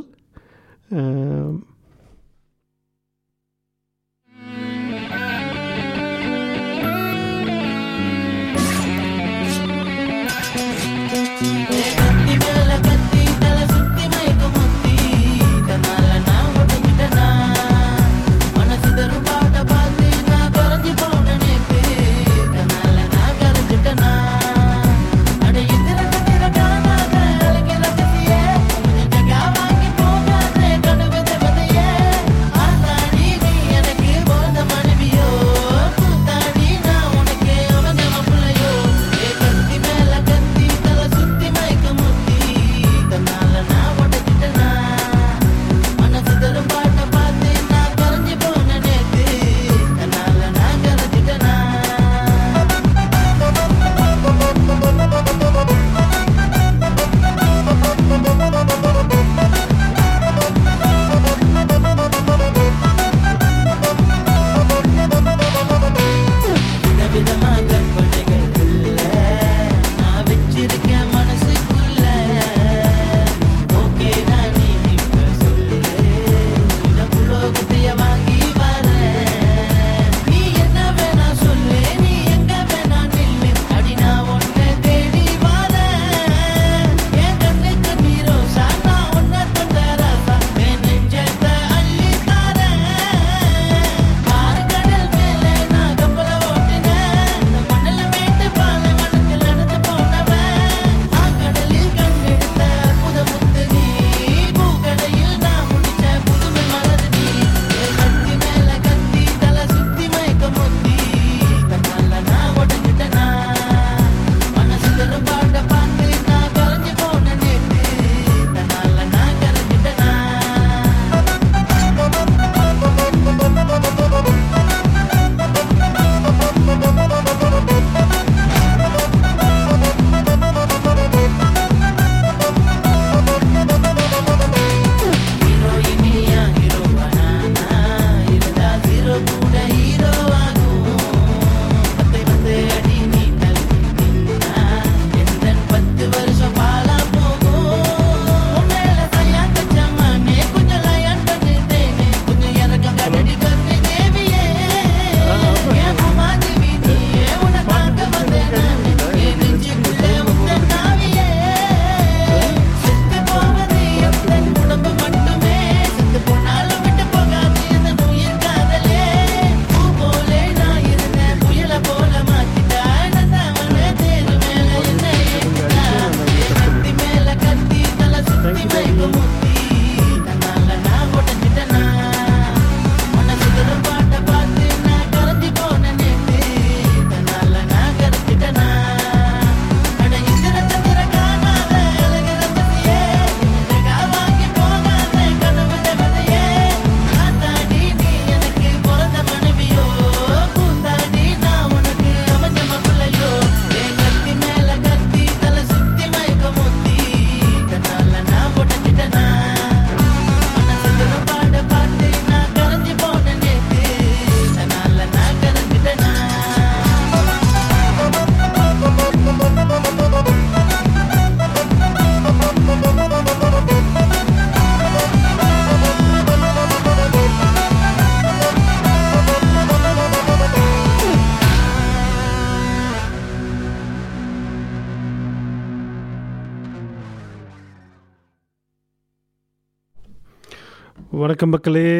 வணக்கம் 241.38 241.56
மக்களே. 241.56 241.90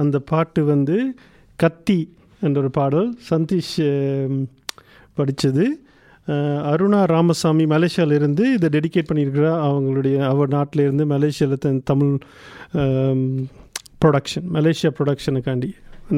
அந்த 0.00 0.18
பாட்டு 0.28 0.60
வந்து 0.70 0.94
கத்தி 1.62 1.96
என்ற 2.46 2.56
ஒரு 2.60 2.70
பாடல் 2.76 3.08
சந்தீஷ் 3.30 3.72
படித்தது 5.18 5.64
அருணா 6.70 7.00
ராமசாமி 7.12 7.64
மலேசியாவிலிருந்து 7.72 8.44
இதை 8.54 8.70
டெடிகேட் 8.76 9.08
பண்ணியிருக்கிறா 9.10 9.52
அவங்களுடைய 9.66 10.16
அவர் 10.30 10.54
நாட்டிலேருந்து 10.56 11.06
மலேசியாவில் 11.12 11.62
தன் 11.66 11.82
தமிழ் 11.90 12.14
ப்ரொடக்ஷன் 14.04 14.48
மலேசியா 14.56 14.92
ப்ரொடக்ஷனுக்காண்டி 15.00 15.70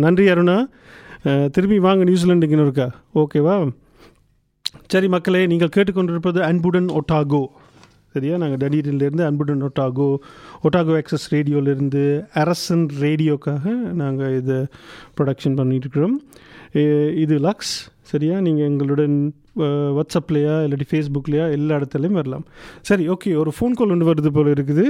நன்றி 0.04 0.26
அருணா. 0.34 0.58
திரும்பி 1.56 1.80
வாங்க 1.88 2.04
நியூசிலாண்டுக்கு 2.10 2.64
இருக்கா 2.64 2.88
ஓகேவா? 3.22 3.56
சரி 4.94 5.10
மக்களே 5.16 5.42
நீங்கள் 5.54 5.74
கேட்டுக்கொண்டிருப்பது 5.78 6.42
அன்புடன் 6.50 6.88
ஒட்டாகோ. 7.00 7.42
சரியா 8.18 8.36
நாங்கள் 8.44 8.62
டனீரிலிருந்து 8.64 9.24
அன்புடன் 9.30 9.66
ஒட்டாகோ 9.70 10.10
ஒட்டாகோ 10.66 10.94
எக்ஸஸ் 11.02 11.26
ரேடியோலேருந்து 11.36 12.04
அரசன் 12.42 12.86
ரேடியோக்காக 13.06 13.74
நாங்கள் 14.02 14.36
இதை 14.42 14.60
ப்ரொடக்ஷன் 15.18 15.58
பண்ணிட்டுருக்கிறோம். 15.58 16.16
இது 17.24 17.34
லக்ஸ் 17.48 17.76
சரியா? 18.10 18.36
நீங்கள் 18.46 18.68
எங்களுடன் 18.70 19.14
வாட்ஸ்அப்லையா 19.96 20.54
இல்லாட்டி 20.66 20.86
ஃபேஸ்புக்லையா 20.90 21.44
எல்லா 21.56 21.76
இடத்துலையும் 21.80 22.18
வரலாம். 22.20 22.44
சரி 22.88 23.04
ஓகே 23.14 23.30
ஒரு 23.42 23.52
ஃபோன் 23.58 23.76
கால் 23.78 23.94
ஒன்று 23.94 24.10
வருது 24.12 24.32
போல் 24.38 24.52
இருக்குது. 24.56 24.86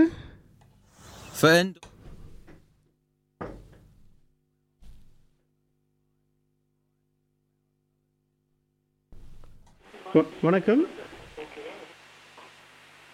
வணக்கம். 10.46 10.82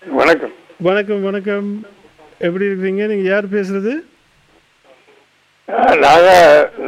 வணக்கம். 0.08 0.50
வணக்கம் 0.78 1.22
வணக்கம். 1.22 1.86
எப்படி 2.38 2.64
இருக்கிறீங்க 2.64 3.02
நீங்கள் 3.10 3.22
யார் 3.22 3.46
பேசுகிறது 3.48 3.92
ஆஹ் 5.68 5.98
நாங்க 5.98 6.28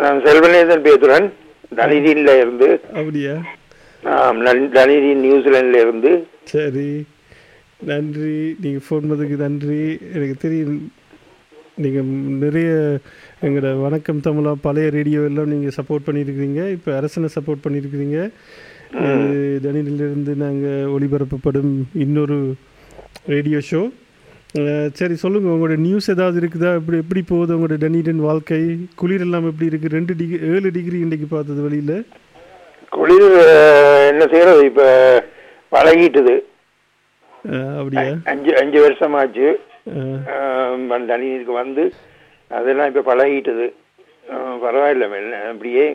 நான் 0.01 0.19
செல்வநேசன் 0.23 0.83
பேசுறேன். 0.89 1.31
தனிதீன்ல 1.77 2.37
இருந்து. 2.37 2.81
அப்படியா? 2.95 3.35
ஆம், 4.03 4.41
தனிதீன் 4.47 5.23
நியூசிலாந்துல 5.27 5.81
இருந்து. 5.85 6.27
சரி. 6.45 7.05
நன்றி. 7.85 8.57
நீங்கள் 8.61 8.85
ஃபோன் 8.89 9.09
பண்ணதுக்கு 9.09 9.37
நன்றி. 9.37 9.99
எனக்கு 10.15 10.35
தெரியும் 10.39 10.93
நீங்கள் 11.75 12.11
நிறைய 12.45 12.99
எங்களோட 13.43 13.81
வணக்கம் 13.81 14.21
தமிழா 14.25 14.55
பழைய 14.61 14.91
ரேடியோ 14.91 15.21
எல்லாம் 15.21 15.49
நீங்கள் 15.49 15.77
சப்போர்ட் 15.77 16.07
பண்ணியிருக்கிறீங்க. 16.07 16.71
இப்போ 16.71 16.97
அரசனை 16.97 17.29
சப்போர்ட் 17.39 17.65
பண்ணியிருக்கிறீங்க. 17.69 18.29
தனியிலிருந்து 19.65 20.35
நாங்கள் 20.45 20.87
ஒளிபரப்பப்படும் 20.97 21.73
இன்னொரு 21.93 22.55
ரேடியோ 23.25 23.59
ஷோ 23.71 23.81
சரி 24.99 25.15
சொல்லுங்கள் 25.23 25.53
உங்களோட 25.55 25.77
நியூஸ் 25.87 26.11
ஏதாவது 26.11 26.37
இருக்குதா? 26.41 26.69
எப்படி 26.81 26.99
எப்படி 27.03 27.23
போகுது 27.29 27.57
உங்களோட 27.57 27.77
டனிடன் 27.85 28.27
வாழ்க்கை? 28.27 28.61
குளிர் 29.01 29.25
எல்லாம் 29.27 29.47
எப்படி 29.51 29.69
இருக்குது 29.71 29.97
ரெண்டு 29.97 30.13
டிகிரி 30.17 30.47
ஏழு 30.55 30.71
டிகிரி 30.77 30.99
இன்றைக்கு 31.05 31.27
பார்த்தது 31.31 31.63
வெளியில். 31.63 31.97
குளிர் 32.97 33.27
என்ன 34.11 34.27
செய்யறது? 34.33 34.65
இப்ப 34.71 34.83
பழகிட்டுது. 35.73 36.37
அப்படியா? 37.79 38.13
அஞ்சு 38.33 38.53
அஞ்சு 38.61 38.79
வருஷமாச்சு. 38.87 39.49
தனிநீருக்கு 41.11 41.55
வந்து 41.63 41.85
அதெல்லாம் 42.51 42.95
இப்ப 42.95 43.05
பழகிட்டுது. 43.11 43.67
பரவாயில்ல 44.65 45.07
அப்படியே 45.51 45.87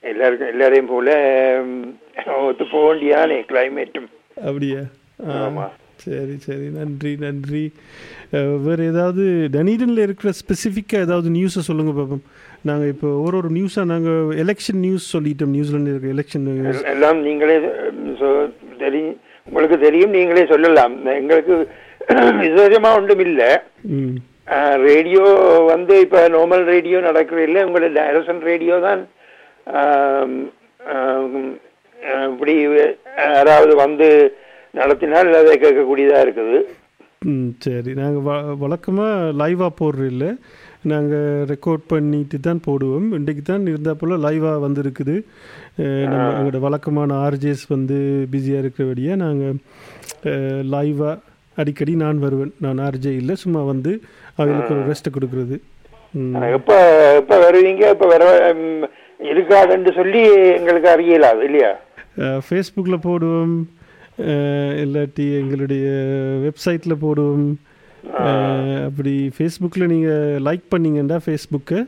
எல்லாருக்கும் 0.00 0.48
எல்லாரையும் 0.48 0.90
போல 0.94 1.10
ஒத்து 2.46 2.64
போக 2.72 2.82
வேண்டியானே 2.88 3.38
கிளைமேட்டும் 3.50 4.08
அப்படியா? 4.48 4.80
ஆ, 5.26 5.32
ஆமா. 5.46 5.66
சரி 6.02 6.36
சரி. 6.38 6.66
நன்றி 6.70 7.12
நன்றி. 7.16 7.62
வேறு 8.66 8.82
ஏதாவது 8.84 9.22
டனீடனில் 9.52 10.04
இருக்கிற 10.04 10.30
ஸ்பெசிஃபிக்காக 10.40 11.06
ஏதாவது 11.06 11.28
நியூஸை 11.30 11.62
சொல்லுங்கள் 11.68 11.98
பாப்போம் 11.98 12.22
நாங்கள் 12.62 12.92
இப்போ 12.94 13.08
ஒரு 13.24 13.36
ஒரு 13.36 13.48
நியூஸாக 13.50 13.84
நாங்கள் 13.84 14.20
எலெக்ஷன் 14.44 14.80
நியூஸ் 14.84 15.06
சொல்லிட்டோம். 15.14 15.52
நியூசிலாண்டில் 15.56 15.92
இருக்கிற 15.92 16.12
எலெக்ஷன் 16.14 16.44
நியூஸ் 16.48 16.80
எல்- 16.80 16.88
எல்லாம் 16.92 17.20
நீங்களே 17.22 17.56
தெரியும் 18.80 19.16
உங்களுக்கு 19.46 19.78
தெரியும் 19.80 20.10
நீங்களே 20.10 20.44
சொல்லலாம். 20.46 20.94
எங்களுக்கு 21.14 21.54
விசேஷமா 22.42 22.90
ஒன்றும் 22.98 23.22
இல்ல. 23.24 23.42
ரேடியோ 24.84 25.24
வந்து 25.66 25.94
இப்ப 26.00 26.22
நார்மல் 26.28 26.64
ரேடியோ 26.64 27.00
நடக்கிறது 27.00 27.46
இல்லை. 27.48 27.60
உங்களோட 27.66 27.90
டைரக்ஷன் 27.98 28.40
ரேடியோ 28.48 28.76
தான் 28.86 29.02
இப்படி 32.30 32.54
யாராவது 33.18 33.74
வந்து 33.76 34.08
நடத்தினால் 34.78 35.38
அதை 35.40 35.54
கேட்கக்கூடியதா 35.64 36.18
இருக்குது. 36.24 36.58
ம் 37.30 37.48
சரி. 37.64 37.92
நாங்கள் 38.00 38.24
வ 38.26 38.32
வழக்கமாக 38.60 39.32
லைவாக 39.40 39.72
போடுறோம் 39.80 40.10
இல்லை 40.12 40.28
நாங்கள் 40.90 41.42
ரெக்கார்ட் 41.50 41.82
பண்ணிட்டு 41.92 42.36
தான் 42.46 42.62
போடுவோம். 42.66 43.08
இன்றைக்கு 43.18 43.42
தான் 43.48 43.66
இருந்தால் 43.70 43.98
போல் 44.00 44.22
லைவாக 44.26 44.62
வந்திருக்குது. 44.66 45.16
நம்ம 46.12 46.28
எங்களோட 46.36 46.60
வழக்கமான 46.66 47.18
ஆர்ஜேஸ் 47.26 47.64
வந்து 47.74 47.98
பிஸியாக 48.34 48.62
இருக்கிறபடியாக 48.64 49.22
நாங்கள் 49.24 49.58
லைவாக 50.74 51.18
அடிக்கடி 51.56 51.94
நான் 52.04 52.22
வருவேன். 52.24 52.54
நான் 52.64 52.80
ஆர்ஜே 52.86 53.12
இல்லை. 53.20 53.34
சும்மா 53.42 53.62
வந்து 53.72 53.92
அவங்களுக்கு 54.38 54.74
ஒரு 54.76 54.84
ரெஸ்ட்டை 54.90 55.12
கொடுக்குறது. 55.16 55.58
எப்ப 56.58 56.70
எப்ப 57.20 57.34
வருவீங்க? 57.46 57.82
எப்ப 57.94 58.06
வர 58.14 58.24
இருக்காதுன்னு 59.32 59.92
சொல்லி 59.98 60.22
எங்களுக்கு 60.58 60.88
அறியலாது 60.94 61.44
இல்லையா? 61.48 61.72
ஃபேஸ்புக்கில் 62.46 63.04
போடுவோம். 63.08 63.54
இல்லாட்டி 64.82 65.26
எங்களுடைய 65.40 65.86
வெப்சைட்டில் 66.46 67.02
போடுவோம் 67.04 67.48
அப்படி 68.88 69.14
ஃபேஸ்புக்கில் 69.36 69.90
நீங்கள் 69.94 70.42
லைக் 70.48 70.66
பண்ணீங்கன்னா 70.74 71.18
ஃபேஸ்புக்கை 71.26 71.80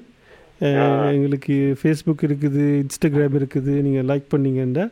எங்களுக்கு 1.16 1.54
ஃபேஸ்புக் 1.80 2.26
இருக்குது 2.28 2.64
இன்ஸ்டாகிராம் 2.82 3.38
இருக்குது 3.40 3.72
நீங்கள் 3.86 4.08
லைக் 4.10 4.26
பண்ணீங்கன்னா 4.34 4.84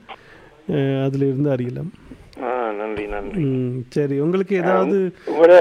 அதில் 1.04 1.28
இருந்து 1.30 1.50
அறியலாம். 1.50 1.92
நன்றி 2.80 3.04
நன்றி. 3.14 3.42
சரி 3.88 4.16
உங்களுக்கு 4.24 4.54
ஏதாவது 4.56 4.98
உங்களோட 5.30 5.54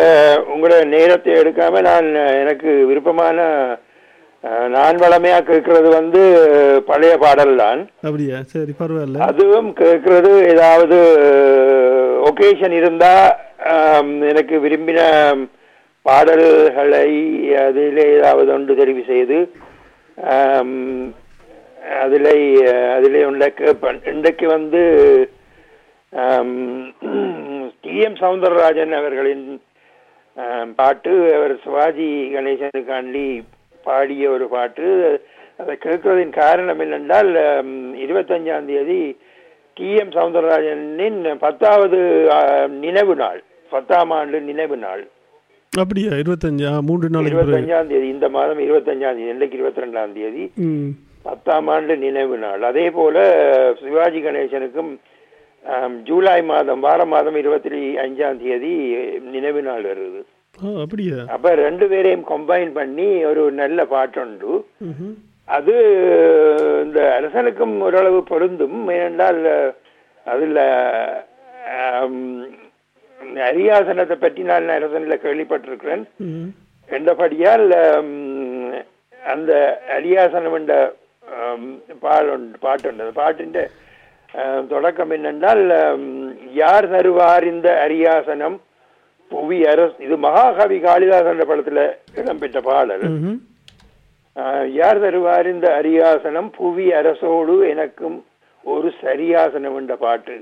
உங்களோட 0.54 0.84
நேரத்தை 0.96 1.32
எடுக்காம 1.42 1.82
நான் 1.90 2.08
எனக்கு 2.42 2.70
விருப்பமான 2.88 3.40
நான் 4.74 5.00
வளமையா 5.04 5.38
கேட்கறது 5.48 5.90
வந்து 5.98 6.20
பழைய 6.90 7.14
பாடல் 7.24 7.56
தான் 7.62 7.80
அப்படியா? 8.08 8.38
சரி 8.54 8.74
பரவாயில்ல. 8.82 9.18
அதுவும் 9.30 9.70
கேட்கறது 9.82 10.32
ஏதாவது 10.54 10.98
ஒகேஷன் 12.30 12.76
இருந்தா 12.80 13.14
எனக்கு 14.32 14.56
விரும்பின 14.66 15.00
பாடல்களை 16.06 17.08
அதிலே 17.66 18.06
ஏதாவது 18.18 18.50
ஒன்று 18.58 18.80
தெரிவு 18.82 19.04
செய்து 19.12 19.40
அதிலே 22.04 22.34
அதிலே 22.96 23.22
உள்ள 23.32 23.44
கேட்பேன். 23.60 24.02
இன்றைக்கு 24.14 24.48
வந்து 24.48 24.82
டி. 27.84 27.94
எம். 28.06 28.20
சவுந்தரராஜன் 28.24 28.94
அவர்களின் 29.00 29.46
பாட்டு 30.80 31.14
அவர் 31.38 31.54
சிவாஜி 31.64 32.10
கணேசனுக்காண்டி 32.34 33.28
பாடிய 33.88 34.30
ஒரு 34.36 34.46
பாட்டு. 34.56 34.88
அதை 35.62 35.74
கேட்கறதின் 35.84 36.34
காரணம் 36.42 36.82
என்னென்றால் 36.86 37.32
இருபத்தஞ்சாம் 38.06 38.68
தேதி 38.72 39.02
டி 39.78 39.90
எம் 40.02 40.14
சவுந்தரராஜனின் 40.16 41.20
பத்தாவது 41.44 42.00
நினைவு 42.84 43.14
நாள் 43.22 43.40
பத்தாம் 43.74 44.12
ஆண்டு 44.18 44.38
நினைவு 44.50 44.78
நாள். 44.86 45.04
அப்படியா? 45.74 46.12
இருபத்தஞ்சு? 46.22 46.70
மூன்று 46.88 47.10
பிறகு 47.14 47.30
இருபத்தஞ்சாம் 47.32 47.92
தேதி 47.92 48.08
இந்த 48.16 48.30
மாதம் 48.38 48.64
இருபத்தஞ்சாம் 48.68 49.18
தேதி 49.20 49.32
இன்றைக்கு 49.36 49.60
இருபத்தி 49.60 49.84
ரெண்டாம் 49.86 50.16
தேதி 50.18 50.44
பத்தாம் 51.28 51.68
ஆண்டு 51.76 51.94
நினைவு 52.06 52.38
நாள். 52.44 52.62
அதே 52.72 52.86
போல 52.98 53.16
சிவாஜி 53.82 54.20
கணேசனுக்கும் 54.26 54.92
ஜூலை 56.08 56.40
மாதம் 56.50 56.84
வார 56.88 57.06
மாதம் 57.14 57.38
இருபத்தி 57.42 57.80
அஞ்சாம் 58.04 58.38
தேதி 58.44 58.74
நினைவு 59.36 59.62
நாள் 59.70 59.88
வருது. 59.92 60.22
அப்படியா? 60.84 61.18
அப்ப 61.36 61.54
ரெண்டு 61.66 61.86
பேரையும் 61.92 62.30
கம்பைன் 62.34 62.72
பண்ணி 62.78 63.08
ஒரு 63.32 63.44
நல்ல 63.62 63.80
பாட்டுண்டு. 63.94 64.52
அது 65.58 65.76
இந்த 66.86 67.00
அரசனுக்கும் 67.18 67.76
ஓரளவு 67.88 68.20
பொருந்தும். 68.32 68.80
ஏனென்றால் 68.96 69.42
அதுல 70.26 70.60
அரியாசனத்தை 73.50 74.16
பற்றி 74.20 74.42
நான் 74.52 74.76
அரசனில் 74.78 75.24
கேள்விப்பட்டிருக்கிறேன். 75.26 76.04
என்றபடியால் 76.90 77.66
அந்த 79.34 79.52
அரியாசனம் 79.98 80.56
என்ற 80.60 80.74
பாடொண்டு 82.06 82.58
பாட்டுண்டு 82.66 83.04
அந்த 83.06 83.16
பாட்டின் 83.22 83.54
தொடக்கம் 84.72 85.14
என்னென்றால் 85.18 85.64
யார் 86.62 86.88
தருவார் 86.94 87.46
இந்த 87.54 87.70
அரியாசனம்? 87.86 88.58
புவி 89.32 89.58
அரசு 89.72 89.96
இது 90.06 90.16
மகாகவி 90.26 90.78
காளிதாசன் 90.86 91.50
படத்துல 91.52 91.82
இடம்பெற்ற 92.20 92.60
பாடல். 92.70 93.06
யார் 94.80 95.02
தருவார் 95.04 95.48
இந்த 95.54 95.68
அரியாசனம்? 95.80 96.50
புவி 96.58 96.86
அரசோடு 97.00 97.56
எனக்கும் 97.74 98.18
ஒரு 98.64 98.90
சரியாசனம் 99.04 99.78
என்ற 99.82 99.94
பாட்டு. 100.06 100.36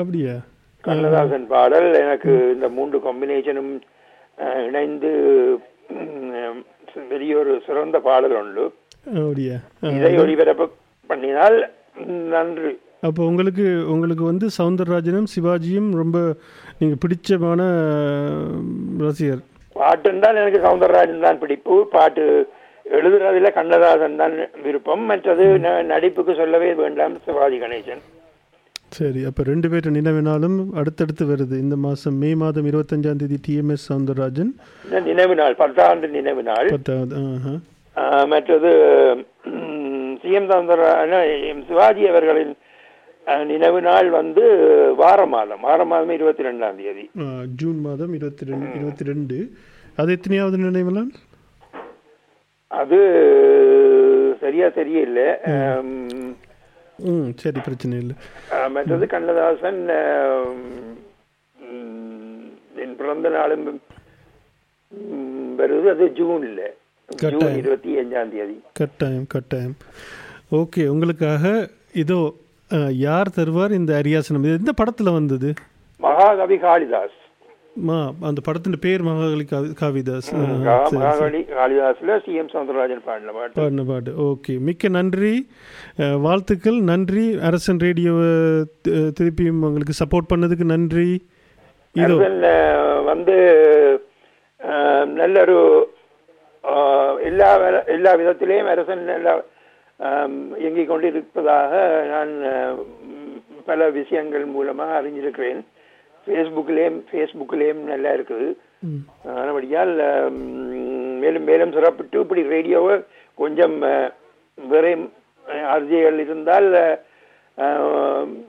அப்படியா? 0.00 0.36
கண்ணதாசன் 0.84 1.46
பாடல் 1.54 1.88
எனக்கு 2.04 2.32
இந்த 2.54 2.68
மூன்று 2.76 2.98
காம்பினேஷனும் 3.06 3.72
இணைந்து 4.68 5.10
பெரிய 7.10 7.32
ஒரு 7.42 7.52
சிறந்த 7.66 7.96
பாடல் 8.08 8.36
உண்டு. 8.42 8.64
இதை 9.98 10.14
ஒளிபரப்பு 10.22 10.66
பண்ணினால் 11.10 11.58
நன்று. 12.34 12.72
அப்போ 13.08 13.22
உங்களுக்கு 13.30 13.64
உங்களுக்கு 13.92 14.24
வந்து 14.30 14.46
சவுந்தரராஜனும் 14.56 15.30
சிவாஜியும் 15.32 15.88
ரொம்ப 16.00 16.18
நீங்கள் 16.82 17.00
பிடிச்சமான 17.02 17.60
ரசிகர். 19.02 19.42
பாட்டுன்றால் 19.80 20.38
எனக்கு 20.40 20.60
சவுந்தரராஜன் 20.64 21.26
தான் 21.26 21.38
பிடிப்பு. 21.42 21.74
பாட்டு 21.92 22.22
எழுதுறதுல 22.96 23.50
கண்ணதாசன் 23.58 24.16
தான் 24.22 24.34
விருப்பம். 24.64 25.04
மற்றது 25.10 25.44
நடிப்புக்கு 25.90 26.32
சொல்லவே 26.40 26.70
வேண்டாம் 26.80 27.14
சிவாஜி 27.26 27.58
கணேசன். 27.64 28.02
சரி 28.96 29.20
அப்போ 29.28 29.42
ரெண்டு 29.50 29.68
பேர் 29.72 29.86
நினைவினாலும் 29.98 30.56
அடுத்தடுத்து 30.80 31.26
வருது. 31.30 31.54
இந்த 31.64 31.76
மாதம் 31.84 32.18
மே 32.22 32.30
மாதம் 32.42 32.66
இருபத்தஞ்சாம் 32.70 33.20
தேதி 33.20 33.38
டிஎம்எஸ் 33.46 33.86
சவுந்தரராஜன். 33.90 34.50
நினைவு 35.10 35.36
நாள் 35.42 35.56
பத்தாண்டு 35.62 36.10
நினைவு 36.18 36.44
நாள். 36.50 36.68
பத்தாவது 36.74 37.14
மற்றது 38.34 38.72
சிஎம் 40.24 40.50
சவுந்தரராஜன் 40.52 41.64
சிவாஜி 41.70 42.04
அவர்களின் 42.12 42.52
நினைவு 43.26 43.80
நாள் 43.80 44.08
வந்து 44.10 44.44
வார 44.96 45.26
மாதம் 45.26 45.60
வார 45.60 45.84
மாதம் 45.84 46.10
இருபத்தி 46.10 46.42
ரெண்டாம் 46.42 46.78
தேதி 46.80 47.04
ஜூன் 47.56 47.78
மாதம் 47.80 48.14
இருபத்தி 48.14 48.44
ரெண்டு 48.44 48.74
இருபத்தி 48.74 49.04
ரெண்டு 49.04 49.36
அது 49.96 50.16
எத்தனையாவது 50.16 50.56
நினைவுலாம் 50.58 51.10
அது 52.70 52.98
சரியா 54.40 54.66
தெரியல. 54.76 55.20
ம். 56.98 57.30
சரி 57.36 57.60
பிரச்சனை 57.60 57.98
இல்லை. 57.98 58.14
மற்றது 58.70 59.06
கண்ணதாசன் 59.06 59.80
என் 62.82 62.96
பிறந்த 62.98 63.28
நாளும் 63.28 63.64
வருது. 65.58 65.86
அது 65.94 66.06
ஜூன்ல. 66.18 66.60
ஜூன். 67.08 67.56
இருபத்தி 67.56 67.90
அஞ்சாம் 68.02 68.32
தேதி. 68.34 68.56
கட்டாயம் 68.72 69.26
கட்டாயம். 69.28 69.76
ஓகே 70.60 70.84
உங்களுக்காக 70.88 71.44
இதோ 72.02 72.20
யார் 72.92 73.28
தருவார் 73.36 73.70
இந்த 73.70 74.00
அரியாசனம்? 74.04 74.38
இது 74.38 74.50
எந்த 74.50 74.72
படத்தில் 74.72 75.12
வந்தது? 75.12 75.52
மகாகவி 75.98 76.56
காளிதாஸ் 76.56 77.20
மா 77.74 78.10
அந்த 78.20 78.40
படத்தின் 78.44 78.78
பேர் 78.80 79.04
மகாகலி 79.04 79.46
காவி- 79.50 79.74
காவிதாஸ். 79.80 80.32
மகாகவி 80.90 81.38
காளிதாஸ்ல 81.38 82.20
சிஎம் 82.26 82.48
சவுந்தரராஜன் 82.48 83.04
பாடின 83.04 83.30
பாட்டு. 83.32 83.60
பாடின 83.60 83.82
பாட்டு. 83.82 84.12
ஓகே. 84.12 84.58
மிக்க 84.58 84.88
நன்றி. 84.88 85.48
வாழ்த்துக்கள். 85.96 86.80
நன்றி. 86.80 87.38
அரசன் 87.42 87.78
ரேடியோவை 87.78 88.24
திருப்பியும் 88.88 89.60
உங்களுக்கு 89.60 89.94
சப்போர்ட் 90.04 90.32
பண்ணதுக்கு 90.34 90.64
நன்றி. 90.64 91.26
இதோ. 91.92 92.14
வந்து 93.04 93.34
நல்ல 95.06 95.40
ஒரு 95.40 95.88
எல்லா 97.22 97.56
எல்லா 97.86 98.14
விதத்திலேயும் 98.14 98.68
அரசன் 98.68 99.08
அஹ், 99.08 99.42
இயங்கிக் 100.58 100.88
கொண்டிருப்பதாக 100.88 102.04
நான் 102.10 102.74
பல 103.66 103.90
விஷயங்கள் 103.90 104.44
மூலமாக 104.44 105.02
அறிஞ்சிருக்கிறேன். 105.02 105.64
ஃபேஸ்புக்கிலேயும் 106.26 107.00
ஃபேஸ்புக்கிலேயும் 107.12 107.74
நல்லா 107.74 108.10
இருக்குது. 108.10 108.56
ஆனபடியால் 109.24 110.30
மேலும் 111.18 111.44
மேலும் 111.44 111.72
சிறப்பிட்டு 111.72 112.20
இப்படி 112.20 112.42
ரேடியோவை 112.42 113.04
கொஞ்சம் 113.34 113.78
வேற 114.68 114.96
அர்ஜிகள் 115.46 116.18
இருந்தால் 116.18 116.98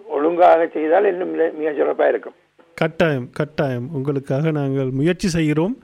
ஒழுங்காக 0.07 0.67
செய்தால் 0.67 1.05
இன்னும் 1.05 1.29
மிக- 1.29 1.73
சிறப்பாக 1.73 2.09
இருக்கும். 2.09 2.33
கட்டாயம் 2.75 3.29
கட்டாயம். 3.31 3.89
உங்களுக்காக 3.93 4.51
நாங்கள் 4.51 4.89
முயற்சி 4.89 5.27
செய்கிறோம். 5.27 5.77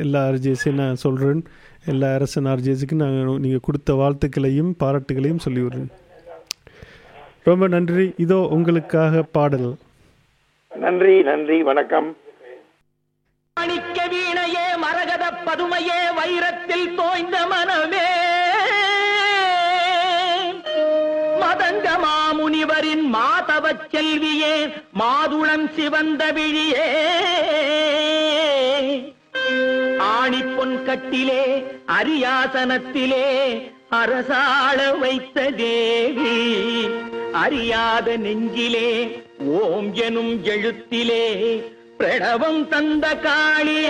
எல்லா 0.00 0.28
ஆர்ஜிஎஸையும் 0.28 0.74
நான் 0.74 0.94
சொல்கிறேன் 0.94 1.44
எல்லா 1.86 2.08
அரசன் 2.14 2.44
ஆர்ஜிஎஸுக்கு 2.44 2.92
நாங்கள் 2.92 3.40
நீங்கள் 3.44 3.62
கொடுத்த 3.62 3.94
வாழ்த்துக்களையும் 4.00 4.72
பாராட்டுகளையும் 4.80 5.44
சொல்லி 5.44 5.60
விடுறேன் 5.60 5.90
ரொம்ப 7.48 7.68
நன்றி. 7.68 8.04
இதோ 8.16 8.36
உங்களுக்காக 8.56 9.22
பாடல். 9.22 9.70
நன்றி 10.72 11.22
நன்றி 11.22 11.62
வணக்கம். 11.62 12.16
மாணிக்க 13.56 14.04
வீணையே 14.12 14.66
மரகத 14.84 15.24
பதுமையே 15.46 16.00
வைரத்தில் 16.18 16.94
தோய்ந்த 17.00 17.36
மனமே. 17.52 18.06
மதங்க 21.42 21.86
மாமுனிவரின் 22.04 23.04
மாதவச் 23.16 23.86
செல்வியே 23.94 24.54
மாதுளம் 25.00 25.66
சிவந்த 25.76 26.32
விழியே. 26.32 26.88
ஆணிப்பொன் 29.98 30.82
கட்டிலே 30.82 31.64
அரியாசனத்திலே 31.98 33.26
அரசாள 33.90 34.98
வைத்த 34.98 35.50
தேவி. 35.50 36.36
அறியாத 37.32 38.16
நெஞ்சிலே 38.16 38.88
ஓம் 39.38 39.94
எனும் 39.94 40.44
எழுத்திலே 40.44 41.26
பிரணவம் 41.98 42.68
தந்த 42.68 43.16
காளி. 43.16 43.80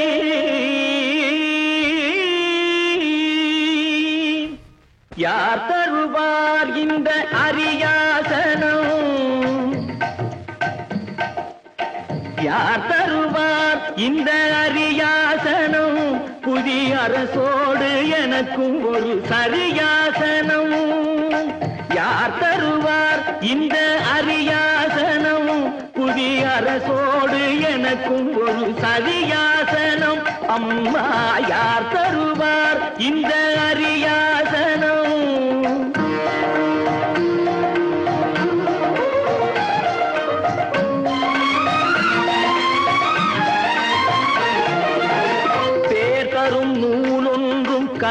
யார் 5.16 5.64
தருவார் 5.68 6.77
இந்த 6.77 7.11
அரியாசனம்? 7.46 8.90
யார் 12.42 12.87
தருவார் 12.88 13.83
இந்த 13.96 14.31
அரியா 14.64 15.21
புதிய 16.64 16.96
அரசோடு 16.96 18.09
எனக்கும் 18.22 18.87
ஒரு 18.87 19.22
சரியாசனம். 19.31 20.75
யார் 21.94 22.38
தருவார் 22.40 23.40
இந்த 23.40 23.98
அரியாசனம்? 24.18 25.72
புதிய 25.92 26.46
அரசோடு 26.61 27.61
எனக்கும் 27.75 28.40
ஒரு 28.40 28.75
சரியாசனம். 28.81 30.22
அம்மா 30.46 31.07
யார் 31.48 31.88
தருவார் 31.94 32.98
இந்த 32.98 33.35
அரியாசனம்? 33.72 34.71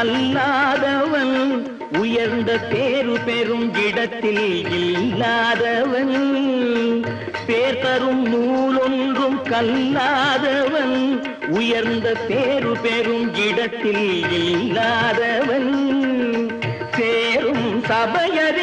அல்லாதவன் 0.02 1.66
உயர்ந்த 1.98 2.58
பேரு 2.58 3.16
பெறும் 3.26 3.74
இடத்தில் 3.74 4.70
இல்லாதவன். 4.70 6.16
பேர் 7.46 7.78
தரும் 7.78 8.24
நூலொன்றும் 8.26 9.38
கல்லாதவன் 9.44 11.20
உயர்ந்த 11.48 12.16
பேரு 12.28 12.76
பெறும் 12.82 13.34
இடத்தில் 13.34 14.30
இல்லாதவன். 14.32 15.70
சேரும் 16.96 17.84
சபையரே 17.84 18.61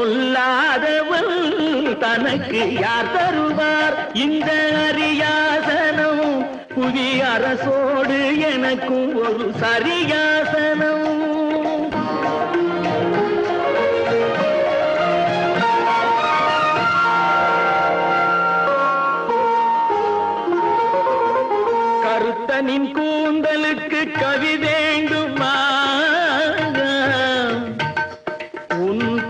பொல்லாதவன் 0.00 1.32
தனக்கு 1.98 2.60
யார் 2.72 3.10
தருவார்? 3.16 3.96
இந்த 4.12 4.50
அரியாசனம் 4.88 6.44
புதிய 6.74 7.24
அரசோடு 7.34 8.18
எனக்கும் 8.52 9.16
ஒரு 9.16 9.52
சரியாசனம். 9.60 10.89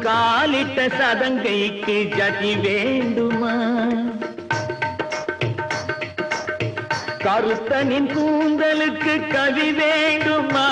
காலிட்ட 0.03 0.87
சதங்கைக்கு 0.87 2.17
ஜதி 2.17 2.57
வேண்டுமா? 2.57 3.53
கருத்தனின் 7.19 8.09
கூந்தலுக்கு 8.09 9.33
கவி 9.33 9.73
வேண்டுமா? 9.73 10.69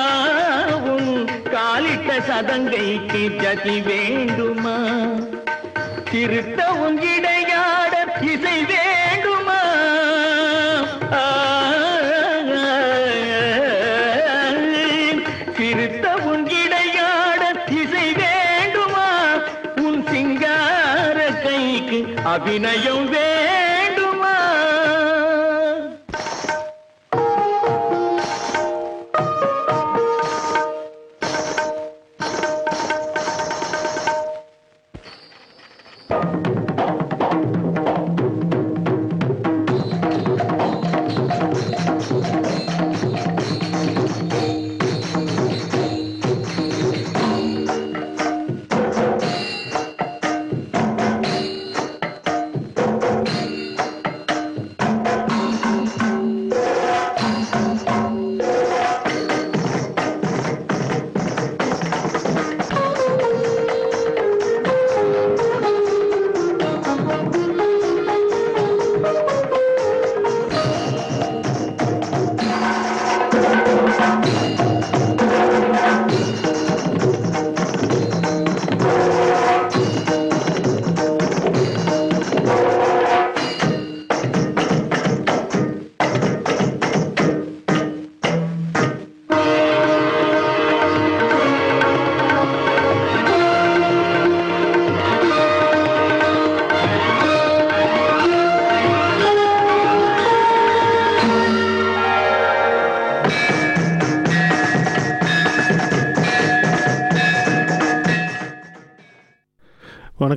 உன் 0.75 1.29
காலிட்ட 1.51 2.19
சதங்கைக்கு 2.19 3.37
ஜதி 3.37 3.81
வேண்டுமா? 3.81 4.79
திருத்த 6.11 6.73
அபிநயம் 22.58 23.06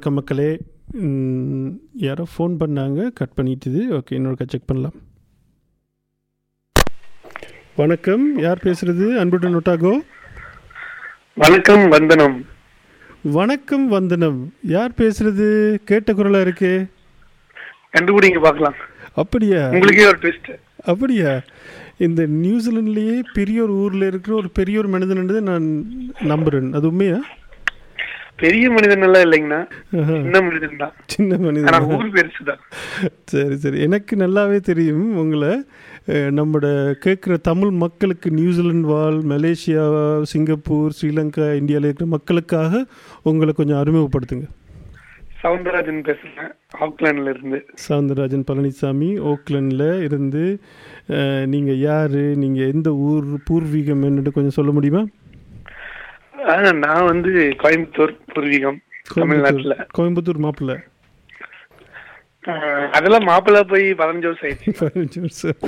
வணக்கம் 0.04 0.24
மக்களே. 0.24 0.50
யாரோ 1.94 2.24
ஃபோன் 2.38 2.56
பண்ணாங்க. 2.60 3.10
கட் 3.14 3.34
பண்ணிட்டுது. 3.38 3.82
ஓகே 3.98 4.12
இன்னொருக்கா 4.12 4.48
செக் 4.48 4.66
பண்ணலாம். 4.66 4.94
வணக்கம். 7.76 8.38
யார் 8.38 8.62
பேசுறது? 8.64 9.16
அன்புடன் 9.16 9.56
ஒட்டாகோ. 9.56 9.94
வணக்கம் 11.36 11.88
வந்தனம். 11.90 12.46
வணக்கம் 13.22 13.88
வந்தனம். 13.88 14.54
யார் 14.64 14.92
பேசுறது? 14.98 15.76
கேட்ட 15.84 16.14
குரலா 16.14 16.42
இருக்கு. 16.42 16.88
கண்டுபிடிங்க 17.98 18.42
பார்க்கலாம். 18.42 18.76
அப்படியா? 19.14 19.70
உங்களுக்கே 19.70 20.06
ஒரு 20.06 20.18
ட்விஸ்ட் 20.18 20.60
அப்படியா? 20.86 21.42
இந்த 21.98 22.28
நியூசிலாண்ட்லேயே 22.28 23.20
பெரிய 23.34 23.64
ஒரு 23.64 23.74
ஊரில் 23.74 24.02
இருக்கிற 24.02 24.36
ஒரு 24.36 24.50
பெரிய 24.50 24.78
ஒரு 24.78 24.88
மனிதன் 24.88 25.44
நான் 25.44 25.86
நம்புறேன். 26.20 26.74
அது 26.74 26.88
உண்மையா? 26.88 27.20
பெரிய 28.42 28.72
மனிதன் 28.72 29.02
எல்லாம் 29.02 29.24
இல்லைங்கண்ணா. 29.26 29.60
சின்ன 30.16 30.42
மனிதன் 30.42 30.78
தான் 30.78 30.94
சின்ன 31.06 31.38
மனிதன். 31.38 31.88
ஊர் 31.92 32.12
பெருசு 32.12 32.44
தான் 32.44 32.62
சரி 33.26 33.56
சரி. 33.56 33.80
எனக்கு 33.80 34.16
நல்லாவே 34.16 34.60
தெரியும் 34.62 35.18
உங்களை. 35.18 35.52
அஹ், 36.08 36.32
நம்மட 36.32 36.66
கேட்குற 37.06 37.38
தமிழ் 37.42 37.72
மக்களுக்கு 37.82 38.32
நியூசிலாந்து 38.32 38.88
வாழ் 38.88 39.20
மலேசியா 39.26 39.84
சிங்கப்பூர் 40.24 40.92
ஸ்ரீலங்கா 40.92 41.54
இந்தியாவில் 41.56 41.84
இருக்கிற 41.84 42.10
மக்களுக்காக 42.10 42.74
உங்களை 43.24 43.54
கொஞ்சம் 43.54 43.82
அறிமுகப்படுத்துங்க. 43.82 44.48
சவுந்தரராஜன் 45.44 46.04
பேசுறேன். 46.06 46.50
ஆக்லாண்ட்ல 46.80 47.30
இருந்து. 47.30 47.60
சவுந்தரராஜன் 47.88 48.48
பழனிசாமி 48.48 49.08
ஓக்லண்டில் 49.24 50.02
இருந்து. 50.02 50.44
நீங்கள் 51.46 51.80
யார்? 51.80 52.18
நீங்கள் 52.36 52.72
எந்த 52.72 52.94
ஊர் 53.08 53.26
பூர்வீகம் 53.50 54.04
என்னன்னு 54.04 54.32
கொஞ்சம் 54.32 54.58
சொல்ல 54.60 54.72
முடியுமா? 54.72 55.02
நான் 56.46 57.06
வந்து 57.06 57.30
கோயம்புத்தூர் 57.64 58.14
பூர்வீகம் 58.34 58.78
தமிழ்நாட்டுல. 59.14 59.88
கோயம்புத்தூர் 59.98 60.38
மாப்பிள்ளை. 60.38 60.76
அதெல்லாம் 62.92 63.24
மாப்பிள்ளை 63.24 63.64
போய் 63.64 63.94
பதினஞ்சு 63.94 64.28
வருஷம் 64.30 64.50
ஆயிடுச்சு. 64.50 64.72
பதினஞ்சு 64.82 65.20
வருஷம். 65.20 65.60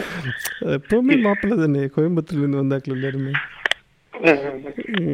எப்பவுமே 0.65 1.21
மாப்பிள்ளை 1.21 1.57
தானே? 1.57 1.80
கோயம்புத்தூர்லேருந்து 1.80 2.61
வந்தாக்கள் 2.63 2.97
எல்லாருமே. 2.97 3.32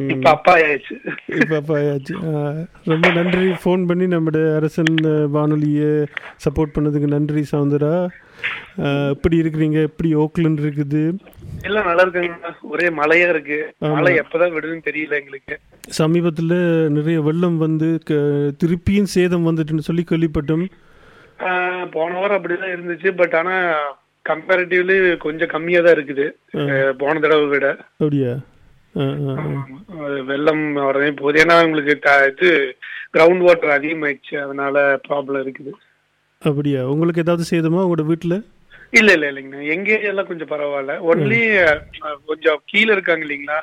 இப்ப 0.08 0.30
அப்பா 0.30 0.56
ஆயிடுச்சு 0.56 0.94
இப்போ 1.26 1.56
அப்போ 1.56 1.78
ஆயாச்சு. 1.78 2.14
ரொம்ப 2.84 3.12
நன்றி. 3.12 3.50
ஃபோன் 3.64 3.86
பண்ணி 3.86 4.06
நம்முடைய 4.06 4.54
அரசன் 4.54 4.94
வானொலியை 5.30 5.88
சப்போர்ட் 6.44 6.74
பண்ணதுக்கு 6.74 7.06
நன்றி 7.06 7.44
சவுந்தரா. 7.52 8.08
ஆ, 8.84 8.88
எப்படி 9.14 9.36
இருக்கிறீங்க? 9.40 9.78
எப்படி 9.88 10.10
ஓக்லண்ட் 10.14 10.60
இருக்குது? 10.66 11.02
எல்லாம் 11.62 11.86
நல்லா 11.86 12.04
இருக்காங்க. 12.06 12.54
ஒரே 12.74 12.86
மழையா 13.00 13.28
இருக்கு. 13.28 13.58
மழை 13.78 14.12
எப்பதான் 14.20 14.54
விடுதுன்னு 14.54 14.86
தெரியல 14.88 15.18
எங்களுக்கு. 15.20 15.58
சமீபத்தில் 16.00 16.54
நிறைய 16.96 17.20
வெள்ளம் 17.20 17.58
வந்து 17.58 17.88
திருப்பியும் 18.62 19.10
சேதம் 19.16 19.46
வந்துட்டுன்னு 19.46 19.86
சொல்லி 19.88 20.04
கேள்விப்பட்டோம். 20.10 20.64
போன 21.90 22.18
வாரம் 22.18 22.44
அப்படிதான் 22.44 22.72
இருந்துச்சு. 22.76 23.10
பட் 23.16 23.34
ஆனா 23.34 23.54
கம்பேரிட்டிவ்லி 24.24 25.16
கொஞ்சம் 25.16 25.52
கம்மியா 25.54 25.80
தான் 25.80 25.94
இருக்குது. 25.94 26.26
போன 27.02 27.18
தடவை 27.18 27.46
விட. 27.46 27.66
அப்படியா? 27.92 28.32
வெள்ளம் 30.30 30.64
உடனே 30.88 31.10
போகுது 31.10 31.44
ஏன்னா 31.44 31.56
உங்களுக்கு 31.64 31.92
இது 32.30 32.50
கிரவுண்ட் 33.14 33.44
வாட்டர் 33.46 33.74
அதிகமாயிடுச்சு. 33.80 34.36
அதனால 34.44 35.00
ப்ராப்ளம் 35.08 35.42
இருக்குது. 35.44 35.72
அப்படியா? 36.48 36.82
உங்களுக்கு 36.92 37.22
ஏதாவது 37.24 37.44
சேதமா 37.50 37.80
உங்களோட 37.84 38.04
வீட்டில் 38.10 38.36
இல்ல 38.98 39.10
இல்ல 39.16 39.24
இல்லைங்கண்ணா. 39.30 39.62
எங்க 39.72 39.88
ஏரியாலாம் 39.96 40.28
கொஞ்சம் 40.28 40.50
பரவாயில்ல. 40.52 40.92
ஒன்லி 41.10 41.40
கொஞ்சம் 42.30 42.60
கீழே 42.70 42.90
இருக்காங்க 42.96 43.24
இல்லைங்களா? 43.26 43.58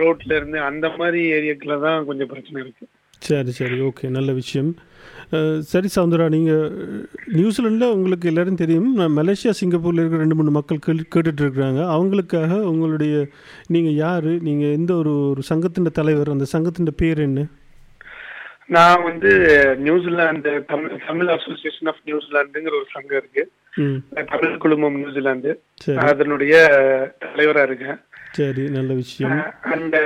ரோட்ல 0.00 0.32
இருந்து 0.38 0.58
அந்த 0.68 0.86
மாதிரி 1.00 1.20
ஏரியாக்குள்ள 1.36 1.76
தான் 1.84 2.06
கொஞ்சம் 2.08 2.30
பிரச்சனை 2.30 2.58
இருக்கு. 2.64 2.86
சரி 3.22 3.52
சரி. 3.58 3.76
ஓகே. 3.88 4.06
நல்ல 4.16 4.30
விஷயம். 4.38 4.70
சரி 5.72 5.88
சவுந்தரா 5.96 6.24
நீங்கள் 6.36 6.64
நியூசிலாண்டில் 7.38 7.94
உங்களுக்கு 7.96 8.30
எல்லாரும் 8.30 8.60
தெரியும். 8.62 8.88
மலேசியா 9.18 9.52
சிங்கப்பூரில் 9.60 10.02
இருக்கிற 10.02 10.22
ரெண்டு 10.24 10.38
மூணு 10.40 10.56
மக்கள் 10.58 10.82
கேள் 10.86 11.04
கேட்டுட்டு 11.14 11.42
இருக்கிறாங்க 11.44 11.82
அவங்களுக்காக 11.96 12.58
உங்களுடைய 12.72 13.14
நீங்கள் 13.76 13.96
யார்? 14.04 14.30
நீங்கள் 14.48 14.74
எந்த 14.78 14.92
ஒரு 15.02 15.14
ஒரு 15.32 15.44
சங்கத்தின் 15.52 15.96
தலைவர்? 16.00 16.34
அந்த 16.36 16.48
சங்கத்தின் 16.54 17.00
பேர் 17.02 17.22
என்ன? 17.28 17.46
நான் 18.68 19.02
வந்து 19.02 19.30
New Zealand 19.84 20.52
Tamil 20.70 20.94
Tamil 21.06 21.28
association 21.34 21.88
of 21.90 22.00
நியூசிலாந்துங்கிற 22.08 22.74
ஒரு 22.80 22.88
சங்கம் 22.94 23.18
இருக்கு. 23.20 23.42
தமிழ் 24.32 24.56
குழுமம் 24.62 24.96
நியூசிலாந்து. 25.00 25.50
அதனுடைய 26.10 26.54
தலைவரா 27.24 27.62
இருக்கேன். 27.68 27.98
சரி 28.38 28.64
நல்ல 28.76 28.92
விஷயம். 29.02 29.36
அந்த 29.74 29.96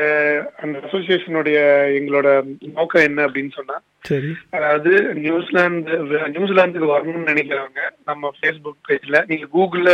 அந்த 0.63 0.77
அசோசியேஷனுடைய 0.87 1.61
எங்களோட 1.99 2.29
நோக்கம் 2.75 3.07
என்ன 3.09 3.25
அப்படின்னு 3.29 3.53
சொன்னா 3.59 3.77
அதாவது 4.57 4.93
நியூசிலாந்து 5.25 5.97
நியூசிலாந்துக்கு 6.35 6.93
வரணும்னு 6.93 7.31
நினைக்கிறவங்க 7.33 7.83
நம்ம 8.05 8.33
ஃபேஸ்புக் 8.37 8.87
பேஜ்ல 8.89 9.25
நீங்க 9.27 9.49
கூகுள்ல 9.57 9.91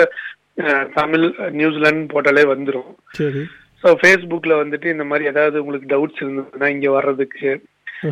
தமிழ் 0.99 1.25
நியூசிலாந்து 1.61 2.13
போட்டாலே 2.13 2.45
வந்துரும். 2.53 2.91
சரி. 3.21 3.43
ஸோ 3.83 3.89
ஃபேஸ்புக்ல 4.03 4.53
வந்துட்டு 4.61 4.89
இந்த 4.95 5.05
மாதிரி 5.05 5.31
ஏதாவது 5.33 5.57
உங்களுக்கு 5.63 5.91
டவுட்ஸ் 5.95 6.23
இருந்ததுன்னா 6.23 6.69
இங்க 6.77 6.91
வர்றதுக்கு 6.91 7.51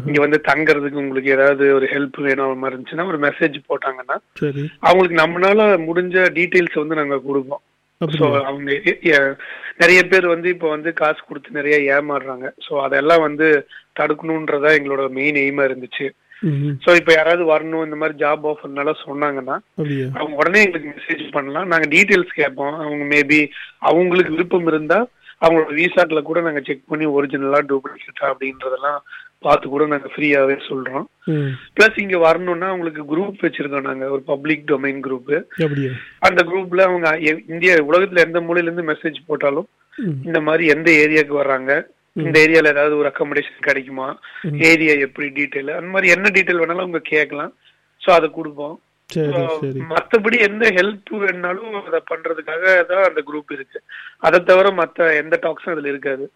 இங்க 0.09 0.19
வந்து 0.25 0.39
தங்கறதுக்கு 0.49 1.03
உங்களுக்கு 1.03 1.35
ஏதாவது 1.37 1.65
ஒரு 1.77 1.87
ஹெல்ப் 1.95 2.19
வேணும் 2.27 2.63
மாதிரி 2.63 2.75
இருந்துச்சுன்னா 2.75 3.07
ஒரு 3.13 3.21
மெசேஜ் 3.27 3.57
போட்டாங்கன்னா 3.71 4.17
அவங்களுக்கு 4.87 5.23
நம்மளால 5.23 5.69
முடிஞ்ச 5.89 6.27
டீட்டெயில்ஸ் 6.39 6.83
வந்து 6.83 7.01
நாங்க 7.01 7.19
கொடுப்போம். 7.29 7.63
ஸோ 8.01 8.27
அவங்க 8.49 8.71
நிறைய 9.83 10.01
பேர் 10.11 10.27
வந்து 10.33 10.49
இப்போ 10.55 10.69
வந்து 10.75 10.91
காசு 11.01 11.21
கொடுத்து 11.29 11.59
நிறைய 11.59 11.77
ஏமாறுறாங்க. 11.95 12.47
ஸோ 12.67 12.73
அதெல்லாம் 12.87 13.25
வந்து 13.29 13.47
தடுக்கணுன்றதா 14.01 14.71
எங்களோட 14.79 15.05
மெயின் 15.19 15.39
எய்மா 15.45 15.65
இருந்துச்சு. 15.69 16.07
ஸோ 16.85 16.91
இப்போ 17.01 17.13
யாராவது 17.15 17.45
வரணும் 17.51 17.85
இந்த 17.87 17.97
மாதிரி 18.01 18.15
ஜாப் 18.23 18.45
ஆஃபர்னால 18.51 18.93
சொன்னாங்கன்னா 19.05 19.57
அவங்க 20.19 20.35
உடனே 20.41 20.63
எங்களுக்கு 20.65 20.95
மெசேஜ் 20.97 21.25
பண்ணலாம். 21.37 21.71
நாங்க 21.73 21.87
டீட்டெயில்ஸ் 21.95 22.39
கேட்போம். 22.41 22.75
அவங்க 22.87 23.05
மேபி 23.15 23.41
அவங்களுக்கு 23.91 24.35
விருப்பம் 24.37 24.71
இருந்தா 24.73 24.99
அவங்களோட 25.45 25.73
விசாட்ல 25.79 26.21
கூட 26.27 26.41
நாங்க 26.47 26.61
செக் 26.67 26.91
பண்ணி 26.91 27.07
ஒரிஜினலா 27.17 27.61
டூப்ளிகேட்டா 27.71 28.27
அப்படின்றதெல்லாம் 28.33 28.99
பார்த்து 29.43 29.67
கூட 29.69 29.85
நாங்க 29.87 30.09
ஃப்ரீயாவே 30.13 30.57
சொல்றோம். 30.69 31.05
பிளஸ் 31.77 31.99
இங்க 32.03 32.19
வரணும்னா 32.25 32.69
அவங்களுக்கு 32.71 33.03
குரூப் 33.11 33.43
வச்சிருக்கோம் 33.45 33.89
நாங்க 33.89 34.05
ஒரு 34.15 34.23
பப்ளிக் 34.31 34.69
டொமைன் 34.71 35.03
குரூப் 35.07 35.33
அந்த 36.29 36.41
குரூப்ல 36.51 36.87
அவங்க 36.89 37.09
இந்தியா 37.55 37.75
உலகத்துல 37.91 38.25
எந்த 38.27 38.41
மூலையில 38.47 38.69
இருந்து 38.69 38.91
மெசேஜ் 38.93 39.19
போட்டாலும் 39.27 39.69
இந்த 40.29 40.39
மாதிரி 40.49 40.65
எந்த 40.75 40.89
ஏரியாக்கு 41.03 41.35
வர்றாங்க 41.41 41.73
இந்த 42.17 42.37
ஏரியால 42.45 42.73
ஏதாவது 42.75 42.97
ஒரு 43.01 43.09
அக்கமடேஷன் 43.11 43.67
கிடைக்குமா 43.69 44.09
ஏரியா 44.71 44.95
எப்படி 45.07 45.29
டீட்டெயில் 45.39 45.77
அந்த 45.77 45.91
மாதிரி 45.95 46.13
என்ன 46.17 46.27
டீட்டெயில் 46.37 46.63
வேணாலும் 46.63 46.85
அவங்க 46.85 47.03
கேட்கலாம். 47.13 47.53
ஸோ 48.03 48.11
அதை 48.17 48.29
கொடுப்போம். 48.31 48.77
மத்தபடி 49.93 50.37
எந்த 50.49 50.65
ஹெல்ப் 50.79 51.13
வேணாலும் 51.23 51.75
அதை 51.81 52.01
பண்றதுக்காக 52.11 52.63
தான் 52.91 53.09
அந்த 53.09 53.21
குரூப் 53.29 53.53
இருக்கு. 53.57 53.79
அதை 54.27 54.39
தவிர 54.51 54.71
மத்த 54.81 55.09
எந்த 55.23 55.39
டாக்ஸும் 55.43 55.75
அதுல 55.75 55.93
இருக்காது. 55.93 56.27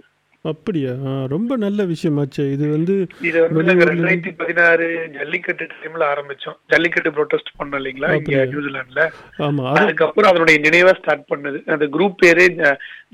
அப்படியா? 0.45 0.93
ரொம்ப 1.33 1.53
நல்ல 1.63 1.85
விஷயமாச்சே. 1.93 2.45
இது 2.55 2.65
வந்து 2.75 2.95
இது 3.29 3.39
வந்து 3.45 3.63
நாங்க 3.69 3.85
ரெண்டாயிரத்தி 3.91 4.33
பதினாறு 4.41 4.87
ஜல்லிக்கட்டு 5.17 5.65
டைம்ல 5.73 6.05
ஆரம்பிச்சோம். 6.13 6.57
ஜல்லிக்கட்டு 6.73 7.11
ப்ரொடெஸ்ட் 7.17 7.51
பண்ணோம் 7.59 7.79
இல்லைங்களா? 7.81 8.11
இங்க? 8.19 8.45
நியூசிலாந்துல. 8.53 9.05
ஆமா 9.47 9.65
அது 9.73 9.83
அதுக்கப்புறம் 9.85 10.31
அதனுடைய 10.31 10.59
நினைவா 10.67 10.93
ஸ்டார்ட் 11.01 11.27
பண்ணது. 11.33 11.61
அந்த 11.75 11.87
குரூப் 11.97 12.17
பேரே 12.23 12.47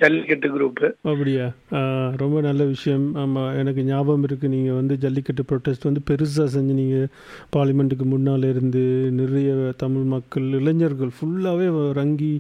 ஜல்லிக்கட்டு 0.03 0.49
குரூப் 0.57 0.85
அப்படியா? 1.11 1.47
ரொம்ப 2.22 2.37
நல்ல 2.49 2.62
விஷயம். 2.75 3.07
ஆமாம் 3.25 3.51
எனக்கு 3.62 3.83
ஞாபகம் 3.91 4.27
இருக்குது 4.29 4.55
நீங்கள் 4.57 4.79
வந்து 4.81 4.95
ஜல்லிக்கட்டு 5.07 5.49
ப்ரொட்டஸ்ட் 5.51 5.89
வந்து 5.91 6.03
பெருசாக 6.11 6.49
செஞ்சு 6.57 6.75
நீங்கள் 6.83 7.11
பார்லிமெண்ட்டுக்கு 7.57 8.07
முன்னால் 8.14 8.51
இருந்து 8.53 8.85
நிறைய 9.20 9.51
தமிழ் 9.85 10.09
மக்கள் 10.14 10.49
இளைஞர்கள் 10.61 11.16
ஃபுல்லாகவே 11.18 11.68
ரங்கி 12.01 12.35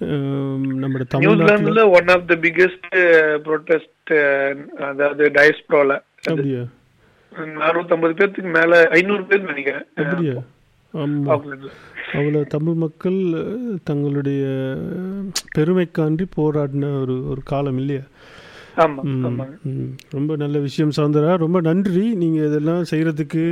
தமிழ்நாட்டில் 0.00 1.22
நியூசிலாந்துல 1.22 1.82
one 1.98 2.10
of 2.14 2.28
the 2.30 2.36
biggest 2.44 2.88
protest 3.46 4.12
அதாவது 4.90 5.24
டயஸ்ப்ரோல 5.38 5.98
அப்படியா? 6.30 6.62
ஐம்பது 7.90 8.14
பேர்த்துக்கு 8.18 8.52
மேல 8.58 8.80
ஐநூறு 8.98 9.24
பேர் 9.24 9.48
நினைக்கிறேன். 9.50 9.86
அப்படியா. 9.96 10.36
அவ்வளோ 12.18 12.40
தமிழ் 12.54 12.78
மக்கள் 12.84 13.18
தங்களுடைய 13.88 14.42
பெருமைக்காண்டி 15.56 16.24
போராடின 16.36 16.86
ஒரு 17.00 17.16
ஒரு 17.32 17.42
காலம் 17.52 17.78
இல்லையா. 17.82 18.04
ரொம்ப 20.16 20.32
நல்ல 20.42 20.56
விஷயம் 20.66 20.92
சௌந்தரா. 20.96 21.32
ரொம்ப 21.44 21.58
நன்றி. 21.68 22.04
நீங்கள் 22.22 22.46
இதெல்லாம் 22.48 22.82
செய்கிறதுக்கு 22.90 23.44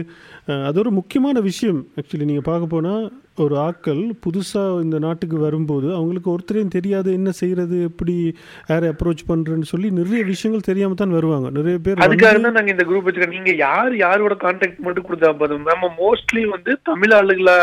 அது 0.68 0.78
ஒரு 0.84 0.90
முக்கியமான 0.98 1.40
விஷயம். 1.48 1.80
ஆக்சுவலி 1.98 2.28
நீங்கள் 2.30 2.48
பார்க்க 2.50 2.74
போனால் 2.74 3.04
ஒரு 3.42 3.58
ஆட்கள் 3.58 4.02
புதுசாக 4.26 4.82
இந்த 4.82 4.98
நாட்டுக்கு 4.98 5.38
வரும்போது 5.38 5.94
அவங்களுக்கு 5.94 6.30
ஒருத்தரையும் 6.34 6.74
தெரியாது 6.76 7.12
என்ன 7.12 7.30
செய்கிறது 7.30 7.82
எப்படி 7.82 8.34
யாரை 8.68 8.88
அப்ரோச் 8.88 9.22
பண்ணுறேன்னு 9.28 9.70
சொல்லி 9.72 9.90
நிறைய 9.90 10.24
விஷயங்கள் 10.24 10.68
தெரியாமல் 10.68 10.96
தான் 10.96 11.16
வருவாங்க. 11.18 11.50
நிறைய 11.50 11.78
பேர் 11.78 12.04
அதுக்காக 12.06 12.40
தான் 12.40 12.58
நாங்க 12.58 12.70
இந்த 12.70 12.84
குரூப் 12.88 13.06
வச்சிருக்கோம் 13.08 13.38
நீங்க 13.38 13.54
யார் 13.54 13.96
யாரோட 13.96 14.36
கான்டாக்ட் 14.40 14.78
மட்டும் 14.78 15.06
கொடுத்தா 15.08 15.36
போதும்? 15.36 15.62
நம்ம 15.62 15.94
மோஸ்ட்லி 15.98 16.44
வந்து 16.48 16.78
தமிழ் 16.82 17.10
ஆளுகளா 17.10 17.58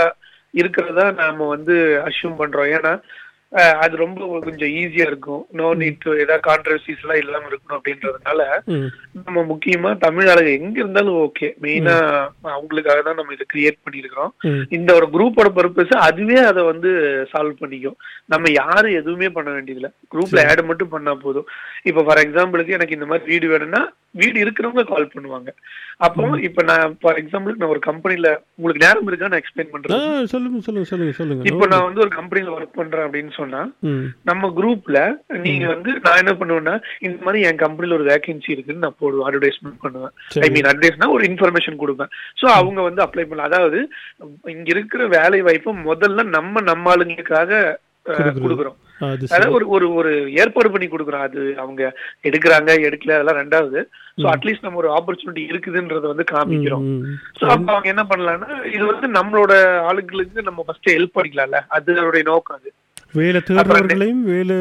இருக்கிறதா 0.51 1.11
நாம 1.11 1.47
வந்து 1.47 2.01
அஷ்யூம் 2.05 2.39
பண்றோம். 2.39 2.71
ஏன்னா 2.77 2.93
அது 3.83 3.95
ரொம்ப 4.03 4.21
கொஞ்சம் 4.45 4.71
ஈஸியா 4.79 5.05
இருக்கும். 5.09 5.43
நோ 5.59 5.67
நீட் 5.81 5.99
டு 6.05 6.11
ஏதாவது 6.23 6.45
கான்ட்ரவர்சிஸ் 6.47 7.03
எல்லாம் 7.03 7.21
இல்லாம 7.23 7.47
இருக்கணும் 7.51 7.77
அப்படின்றதுனால 7.79 8.41
நம்ம 9.25 9.43
முக்கியமா 9.51 9.91
தமிழ் 10.05 10.29
ஆளுங்க 10.31 10.51
எங்க 10.59 10.77
இருந்தாலும் 10.83 11.19
ஓகே 11.25 11.49
மெயினா 11.65 11.95
அவங்களுக்காக 12.55 12.99
தான் 13.07 13.19
நம்ம 13.19 13.35
இதை 13.35 13.47
கிரியேட் 13.53 13.83
பண்ணிருக்கிறோம். 13.85 14.31
இந்த 14.77 14.89
ஒரு 14.99 15.07
குரூப்போட 15.15 15.51
பர்பஸ் 15.59 15.93
அதுவே 16.07 16.39
அதை 16.51 16.63
வந்து 16.71 16.91
சால்வ் 17.33 17.61
பண்ணிக்கும். 17.63 17.97
நம்ம 18.33 18.51
யாரும் 18.61 18.97
எதுவுமே 19.01 19.29
பண்ண 19.37 19.49
வேண்டியதில்ல. 19.57 19.91
குரூப்ல 20.13 20.47
ஆட் 20.51 20.63
மட்டும் 20.71 20.93
பண்ணா 20.95 21.13
போதும். 21.25 21.47
இப்ப 21.91 22.03
ஃபார் 22.07 22.23
எக்ஸாம்பிளுக்கு 22.25 22.77
எனக்கு 22.79 22.97
இந்த 22.97 23.07
மாதிரி 23.11 23.31
வீடு 23.33 23.53
வேணும்னா 23.53 23.83
வீடு 24.19 24.37
இருக்கிறவங்க 24.43 24.83
கால் 24.91 25.11
பண்ணுவாங்க. 25.13 25.49
அப்போ 26.05 26.23
இப்ப 26.47 26.63
நான் 26.69 26.95
ஃபார் 27.01 27.19
எக்ஸாம்பிளுக்கு 27.21 27.61
நான் 27.63 27.73
ஒரு 27.75 27.81
கம்பெனில 27.87 28.27
உங்களுக்கு 28.57 28.83
நேரம் 28.85 29.09
இருக்கா? 29.09 29.29
நான் 29.31 29.41
எக்ஸ்பிளைன் 29.41 29.71
பண்றேன் 29.73 30.29
சொல்லுங்க 30.33 30.61
சொல்லுங்க 30.67 30.89
சொல்லுங்க 30.91 31.13
சொல்லுங்க. 31.19 31.45
இப்போ 31.51 31.65
நான் 31.73 31.85
வந்து 31.87 32.03
ஒரு 32.05 32.11
கம்பெனில 32.17 32.53
ஒர்க் 32.55 32.79
பண்றேன் 32.79 33.05
அப்படின்னு 33.07 33.33
சொன்னா 33.39 33.61
நம்ம 34.31 34.51
குரூப்ல 34.59 34.99
நீங்க 35.45 35.65
வந்து 35.73 35.91
நான் 36.05 36.21
என்ன 36.23 36.35
பண்ணுவேன்னா 36.41 36.75
இந்த 37.07 37.17
மாதிரி 37.25 37.45
என் 37.49 37.61
கம்பெனில 37.65 37.97
ஒரு 37.99 38.07
வேகன்சி 38.11 38.51
இருக்குன்னு 38.55 38.85
நான் 38.85 38.99
போடுவேன் 39.01 39.27
அட்வர்டைஸ்மெண்ட் 39.29 39.81
பண்ணுவேன். 39.85 40.15
ஐ 40.45 40.49
மீன் 40.55 40.71
அட்வைஸ்னா 40.71 41.09
ஒரு 41.17 41.25
இன்ஃபர்மேஷன் 41.31 41.81
கொடுப்பேன். 41.83 42.13
சோ 42.41 42.47
அவங்க 42.59 42.79
வந்து 42.89 43.03
அப்ளை 43.07 43.25
பண்ணலாம் 43.25 43.51
அதாவது 43.51 43.81
இங்க 44.55 44.69
இருக்கிற 44.75 45.03
வேலை 45.17 45.41
வாய்ப்பை 45.47 45.73
முதல்ல 45.89 46.27
நம்ம 46.37 46.61
நம்ம 46.71 46.93
ஆளுங்களுக்காக 46.95 47.51
கொடுக்குறோம். 48.43 48.79
அதாவது 49.01 49.53
ஒரு 49.55 49.65
ஒரு 49.75 49.87
ஒரு 49.99 50.11
ஏற்பாடு 50.41 50.69
பண்ணி 50.73 50.87
கொடுக்குறோம். 50.89 51.25
அது 51.27 51.41
அவங்க 51.63 51.81
எடுக்கிறாங்க 52.27 52.71
எடுக்கல 52.87 53.15
அதெல்லாம் 53.17 53.39
ரெண்டாவது. 53.41 53.79
சோ 54.21 54.25
அட்லீஸ்ட் 54.33 54.65
நம்ம 54.67 54.81
ஒரு 54.83 54.89
ஆப்பர்ச்சுனிட்டி 54.97 55.43
இருக்குதுன்றத 55.51 56.05
வந்து 56.13 56.25
காமிக்கிறோம். 56.33 56.87
சோ 57.39 57.43
அப்ப 57.55 57.67
அவங்க 57.73 57.89
என்ன 57.93 58.05
பண்ணலாம்னா 58.11 58.49
இது 58.75 58.83
வந்து 58.91 59.09
நம்மளோட 59.19 59.53
ஆளுங்களுக்கு 59.89 60.47
நம்ம 60.49 60.65
ஃபர்ஸ்ட் 60.67 60.91
ஹெல்ப் 60.95 61.15
பண்ணிக்கலாம்ல 61.17 61.61
அது 61.77 61.97
அதோடைய 62.01 62.25
நோக்கம் 62.31 62.59
அது. 62.59 62.71
வேலை 63.19 63.39
தேடுறவர்களையும் 63.47 64.23
வேலை 64.33 64.55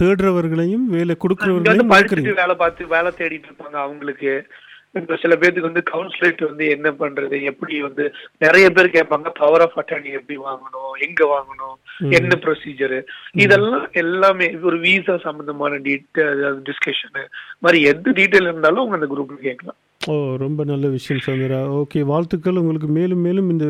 தேடுறவர்களையும் 0.00 0.86
வேலை 0.96 1.14
கொடுக்குறவர்களையும் 1.24 2.40
வேலை 2.42 2.56
பார்த்து 2.62 2.92
வேலை 2.96 3.12
தேடிட்டு 3.20 3.48
இருப்பாங்க 3.50 3.78
அவங்களுக்கு. 3.86 4.32
இப்ப 4.98 5.16
சில 5.22 5.32
பேருக்கு 5.40 5.66
வந்து 5.68 5.82
கவுன்சிலேட் 5.90 6.40
வந்து 6.48 6.64
என்ன 6.76 6.88
பண்றது? 7.00 7.36
எப்படி 7.50 7.74
வந்து 7.86 8.04
நிறைய 8.44 8.66
பேர் 8.76 8.94
கேட்பாங்க 8.96 9.28
பவர் 9.40 9.64
ஆஃப் 9.66 9.76
அட்டர்னி 9.80 10.10
எப்படி 10.20 10.36
வாங்கணும்? 10.48 10.94
எங்க 11.06 11.20
வாங்கணும்? 11.34 11.76
என்ன 12.18 12.38
ப்ரொசீஜர் 12.44 12.96
இதெல்லாம் 13.44 13.86
எல்லாமே 14.02 14.48
ஒரு 14.68 14.78
விசா 14.86 15.14
சம்பந்தமான 15.26 15.78
டிஸ்கஷனு 16.68 17.22
மாதிரி 17.66 17.80
எந்த 17.92 18.10
டீட்டெயில் 18.18 18.50
இருந்தாலும் 18.50 18.82
அவங்க 18.82 18.98
அந்த 18.98 19.10
குரூப்ல 19.12 19.38
கேட்கலாம். 19.46 19.78
ஓ 20.10 20.12
ரொம்ப 20.42 20.60
நல்ல 20.70 20.86
விஷயம் 20.96 21.24
சந்திரா. 21.24 21.58
ஓகே 21.80 22.02
வாழ்த்துக்கள். 22.10 22.60
உங்களுக்கு 22.62 22.88
மேலும் 22.98 23.24
மேலும் 23.26 23.48
இந்த 23.54 23.66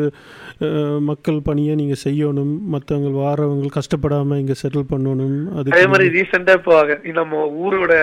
மக்கள் 1.10 1.44
பணியை 1.48 1.74
நீங்கள் 1.80 2.02
செய்யணும். 2.06 2.52
மற்றவங்க 2.74 3.10
வாரவங்க 3.22 3.70
கஷ்டப்படாமல் 3.78 4.40
இங்கே 4.42 4.58
செட்டில் 4.62 4.90
பண்ணணும். 4.94 5.38
அதே 5.60 5.84
மாதிரி 5.92 6.08
ரீசெண்டா 6.18 6.54
இப்போ 6.60 6.76
நம்ம 7.20 7.44
ஊரோட 7.64 7.94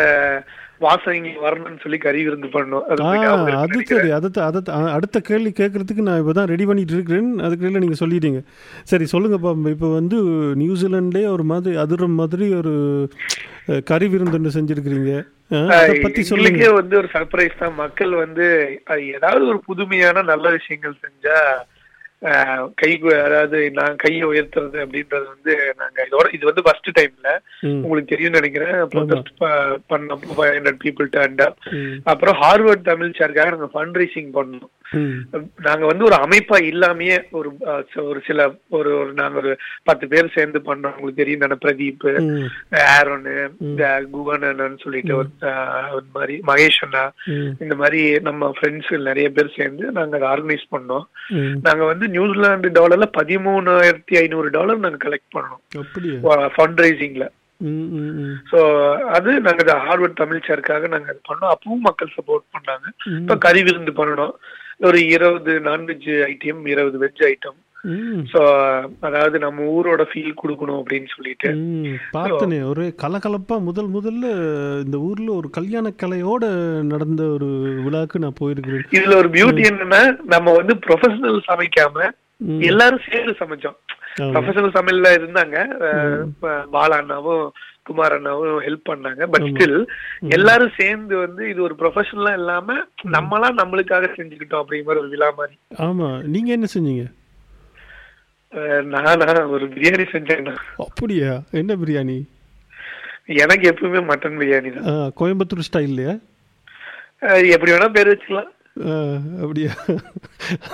வாசம் 0.86 1.15
இங்க 1.17 1.30
வரணும்னு 1.45 1.82
சொல்லி 1.84 1.97
கறி 2.03 2.19
விருந்து 2.25 2.49
பண்ணோம் 2.55 2.86
அது 2.91 3.80
சரி 3.91 4.11
அதை 4.17 4.30
அதை 4.47 4.59
அடுத்த 4.95 5.19
கேள்வி 5.30 5.51
கேட்குறதுக்கு 5.59 6.07
நான் 6.07 6.19
இப்போ 6.21 6.34
தான் 6.39 6.49
ரெடி 6.51 6.65
பண்ணிட்டு 6.69 6.95
இருக்கிறேன். 6.95 7.30
அதுக்குள்ள 7.45 7.82
நீங்கள் 7.84 8.01
சொல்லிட்டீங்க 8.01 8.41
சரி 8.91 9.07
சொல்லுங்கப்பா 9.13 9.53
இப்போ 9.75 9.89
வந்து 9.99 10.19
நியூசிலாண்ட்லேயே 10.63 11.30
ஒரு 11.38 11.45
மாதிரி 11.51 11.78
அதிர 11.86 12.07
மாதிரி 12.19 12.47
ஒரு 12.59 12.75
கறி 13.91 14.07
விருந்தொன்று 14.11 14.55
செஞ்சுருக்கிறீங்க. 14.57 15.13
எங்களுக்கே 15.51 16.69
வந்து 16.80 16.95
ஒரு 17.01 17.09
சர்ப்ரைஸ் 17.15 17.59
தான். 17.61 17.75
மக்கள் 17.82 18.13
வந்து 18.23 18.45
ஏதாவது 19.17 19.43
ஒரு 19.53 19.59
புதுமையான 19.69 20.23
நல்ல 20.32 20.45
விஷயங்கள் 20.57 21.01
செஞ்சா 21.05 21.39
கை 22.76 22.99
அதாவது 23.01 23.72
நான் 23.72 23.95
கையை 23.95 24.24
உயர்த்துறது 24.24 24.78
அப்படின்றது 24.86 25.26
வந்து 25.28 25.74
நாங்க 25.78 26.07
இதோட 26.11 26.34
இது 26.34 26.45
வந்து 26.45 26.61
ஃபர்ஸ்ட் 26.61 26.99
டைம்ல. 26.99 27.38
உங்களுக்கு 27.61 28.15
தெரியும் 28.15 28.34
நினைக்கிறேன். 28.34 28.74
ப்ரொடெஸ்ட் 28.74 29.32
பண்ணப்போ 29.89 30.36
ஃபைவ் 30.38 30.55
ஹண்ட்ரட் 30.55 30.82
பீப்புள் 30.86 31.09
ம். 31.72 31.99
அப்புறம் 32.03 32.41
ஹார்வர்ட் 32.41 32.82
தமிழ் 32.82 33.18
சேர்க்காக 33.20 33.49
நாங்க 33.49 33.70
ஃபண்ட் 33.74 33.99
ரைசிங் 34.01 34.32
பண்ணோம். 34.34 34.72
நாங்க 35.65 35.83
வந்து 35.89 36.03
ஒரு 36.09 36.17
அமைப்பா 36.25 36.57
இல்லாமயே 36.71 37.17
ஒரு 37.38 37.49
ஒரு 38.09 38.19
சில 38.27 38.47
ஒரு 38.77 38.91
ஒரு 38.99 39.11
நாங்க 39.13 39.38
ஒரு 39.41 39.51
பத்து 39.83 40.05
பேர் 40.11 40.35
சேர்ந்து 40.35 40.59
பண்றோம். 40.67 40.95
உங்களுக்கு 40.97 41.21
தெரியும் 41.21 41.43
தானே 41.43 41.57
பிரதீப் 41.65 42.05
ஆரோனு 42.97 43.33
இந்த 43.67 43.83
குகனன்னு 44.13 44.83
சொல்லிட்டு 44.83 45.15
ஒரு 45.17 46.05
மாதிரி 46.17 46.38
மகேஷ் 46.49 46.81
அண்ணா 46.88 47.03
இந்த 47.63 47.77
மாதிரி 47.81 48.01
நம்ம 48.27 48.51
ஃப்ரெண்ட்ஸ் 48.57 48.91
நிறைய 49.09 49.29
பேர் 49.38 49.55
சேர்ந்து 49.57 49.85
நாங்க 49.97 50.15
அதை 50.17 50.27
ஆர்கனைஸ் 50.33 50.67
பண்ணோம். 50.75 51.07
நாங்க 51.65 51.83
வந்து 51.91 52.07
நியூசிலாந்து 52.17 52.71
டாலர்ல 52.79 53.09
பதிமூணாயிரத்தி 53.19 54.15
ஐநூறு 54.23 54.51
டாலர் 54.57 54.85
நாங்க 54.85 55.01
கலெக்ட் 55.07 55.35
பண்ணோம். 55.38 55.61
ஃபண்ட் 56.55 56.81
ரைசிங்ல 56.85 57.27
சோ 58.49 58.59
அது 59.17 59.29
நாங்க 59.45 59.75
ஹார்வர்ட் 59.85 60.19
தமிழ் 60.19 60.47
சேர்க்காக 60.47 60.88
நாங்க 60.93 61.07
அது 61.13 61.21
பண்ணோம். 61.29 61.51
அப்பவும் 61.53 61.85
மக்கள் 61.88 62.15
சப்போர்ட் 62.15 62.45
பண்ணாங்க. 62.55 62.88
இப்ப 63.21 63.38
கறி 63.45 63.61
விருந்து 63.67 63.93
பண்ணணும். 63.99 64.33
ஒரு 64.80 64.99
இருபது 65.07 65.53
நான்வெஜ் 65.67 66.09
ஐட்டம் 66.32 66.59
இருபது 66.73 66.97
வெஜ் 67.03 67.23
ஐட்டம் 67.30 67.57
சோ 68.32 68.39
அதாவது 68.99 69.38
நம்ம 69.39 69.65
ஊரோட 69.75 70.03
ஃபீல் 70.09 70.38
கொடுக்கணும் 70.41 70.80
அப்படின்னு 70.80 71.09
சொல்லிட்டு. 71.15 71.49
பார்த்தனே 72.15 72.57
ஒரு 72.71 72.84
கலகலப்பா 73.03 73.55
முதல் 73.67 73.89
முதல்ல 73.95 74.25
இந்த 74.86 74.97
ஊர்ல 75.07 75.30
ஒரு 75.34 75.49
கல்யாண 75.57 75.91
கலையோட 76.03 76.45
நடந்த 76.91 77.23
ஒரு 77.36 77.49
விழாக்கு 77.86 78.23
நான் 78.23 78.39
போயிருக்கிறேன். 78.41 78.88
இதுல 78.97 79.17
ஒரு 79.21 79.30
பியூட்டி 79.36 79.63
என்னன்னா 79.71 80.01
நம்ம 80.34 80.55
வந்து 80.59 80.75
ப்ரொஃபஷனல் 80.88 81.39
சமைக்காம. 81.49 82.09
எல்லாரும் 82.69 83.05
சேர்ந்து 83.07 83.36
சமைச்சோம். 83.41 83.78
ப்ரொஃபஷனல் 84.36 84.75
சமையல்ல 84.78 85.09
இருந்தாங்க. 85.19 85.57
பாலா 86.75 86.97
அண்ணாவும் 87.01 87.45
குமார் 87.89 88.15
அண்ணாவும் 88.17 88.63
ஹெல்ப் 88.67 88.89
பண்ணாங்க. 88.89 89.23
பட் 89.33 89.47
ஸ்டில் 89.51 89.77
எல்லாரும் 90.38 90.77
சேர்ந்து 90.79 91.15
வந்து 91.25 91.43
இது 91.51 91.59
ஒரு 91.67 91.75
ப்ரொஃபஷனலா 91.81 92.33
இல்லாம 92.41 92.77
நம்மளா 93.15 93.49
நம்மளுக்காக 93.61 94.09
செஞ்சுக்கிட்டோம் 94.17 94.63
அப்படிங்கிற 94.63 95.01
ஒரு 95.03 95.11
விழா 95.13 95.29
மாதிரி. 95.39 95.55
ஆமா. 95.88 96.09
நீங்க 96.33 96.51
என்ன 96.57 96.69
செஞ்சீங்க? 96.75 97.05
நானா 98.93 99.41
ஒரு 99.55 99.65
பிரியாணி 99.75 100.07
செஞ்சேன் 100.15 100.51
அப்படியா? 100.85 101.31
என்ன 101.61 101.71
பிரியாணி? 101.81 102.17
எனக்கு 103.43 103.65
எப்பவுமே 103.71 104.01
மட்டன் 104.11 104.38
பிரியாணி 104.41 104.69
தான். 104.75 104.85
கோயம்புத்தூர் 105.21 105.67
ஸ்டைல்லையா 105.69 106.15
எப்படி 107.55 107.71
வேணா 107.73 107.88
பேர் 107.95 108.09
வச்சுக்கலாம். 108.11 108.49
ஆ, 108.86 108.95
அப்படியா? 109.41 109.71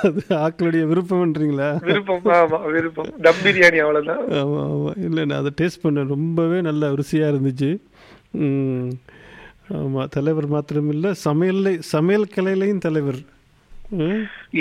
அது 0.03 0.21
ஆக்களுடைய 0.29 0.83
விருப்பம்ன்றீங்களா 0.87 1.81
விருப்பம் 1.83 2.23
ஆமா 2.23 2.71
விருப்பம். 2.71 3.13
தம் 3.21 3.35
பிரியாணி 3.43 3.77
அவ்வளவுதான். 3.77 4.29
ஆமாம் 4.29 4.71
ஆமாம் 4.71 4.93
இல்லை 4.95 5.25
நான் 5.25 5.39
அதை 5.39 5.51
டேஸ்ட் 5.61 5.85
பண்ணேன். 5.85 6.07
ரொம்பவே 6.07 6.61
நல்ல 6.61 6.89
ருசியாக 6.89 7.33
இருந்துச்சு. 7.33 7.71
ஆமாம் 9.73 10.07
தலைவர் 10.09 10.51
மாத்திரமில்லை 10.51 11.13
சமையல்ல 11.25 11.79
சமையல் 11.79 12.31
கலையிலையும் 12.35 12.77
தலைவர் 12.77 13.15
ம். 13.15 13.25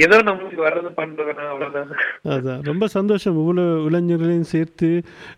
ஏதோ 0.03 0.17
நம்மளுக்கு 0.19 0.61
வர்றது 0.67 0.91
பண்றதுனா 0.97 1.45
அவ்வளவுதான். 1.49 1.91
அதான். 2.35 2.61
ரொம்ப 2.63 2.87
சந்தோஷம். 2.87 3.37
இவ்வளோ 3.39 3.65
இளைஞர்களையும் 3.89 4.51
சேர்த்து 4.53 4.89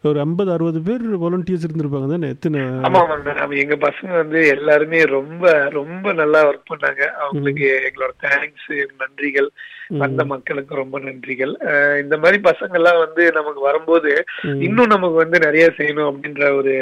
ஒரு 0.02 0.18
ஐம்பது 0.20 0.52
அறுபது 0.52 0.80
பேர் 0.82 1.04
வாலண்டியர்ஸ் 1.24 1.66
இருந்திருப்பாங்க 1.66 2.08
தானே? 2.08 2.28
எத்தனை 2.28 2.60
ஆமா 2.86 3.00
ஆமாங்க 3.02 3.60
எங்க 3.64 3.76
பசங்க 3.86 4.12
வந்து 4.12 4.40
எல்லாருமே 4.46 5.00
ரொம்ப 5.16 5.44
ரொம்ப 5.70 6.12
நல்லா 6.12 6.40
ஒர்க் 6.48 6.72
பண்ணாங்க. 6.72 7.02
அவங்களுக்கு 7.18 7.68
எங்களோட 7.88 8.14
தேங்க்ஸ் 8.26 8.68
நன்றிகள். 9.02 9.50
வந்த 9.98 10.24
மக்களுக்கு 10.24 10.74
ரொம்ப 10.74 10.98
நன்றிகள். 11.00 11.54
இந்த 12.02 12.16
மாதிரி 12.18 12.38
பசங்க 12.42 12.72
எல்லாம் 12.72 12.98
வந்து 12.98 13.32
நமக்கு 13.32 13.60
வரும்போது 13.60 14.12
இன்னும் 14.66 14.92
நமக்கு 14.94 15.18
வந்து 15.22 15.38
நிறைய 15.38 15.66
செய்யணும் 15.78 16.10
அப்படின்ற 16.10 16.56
ஒரு 16.56 16.74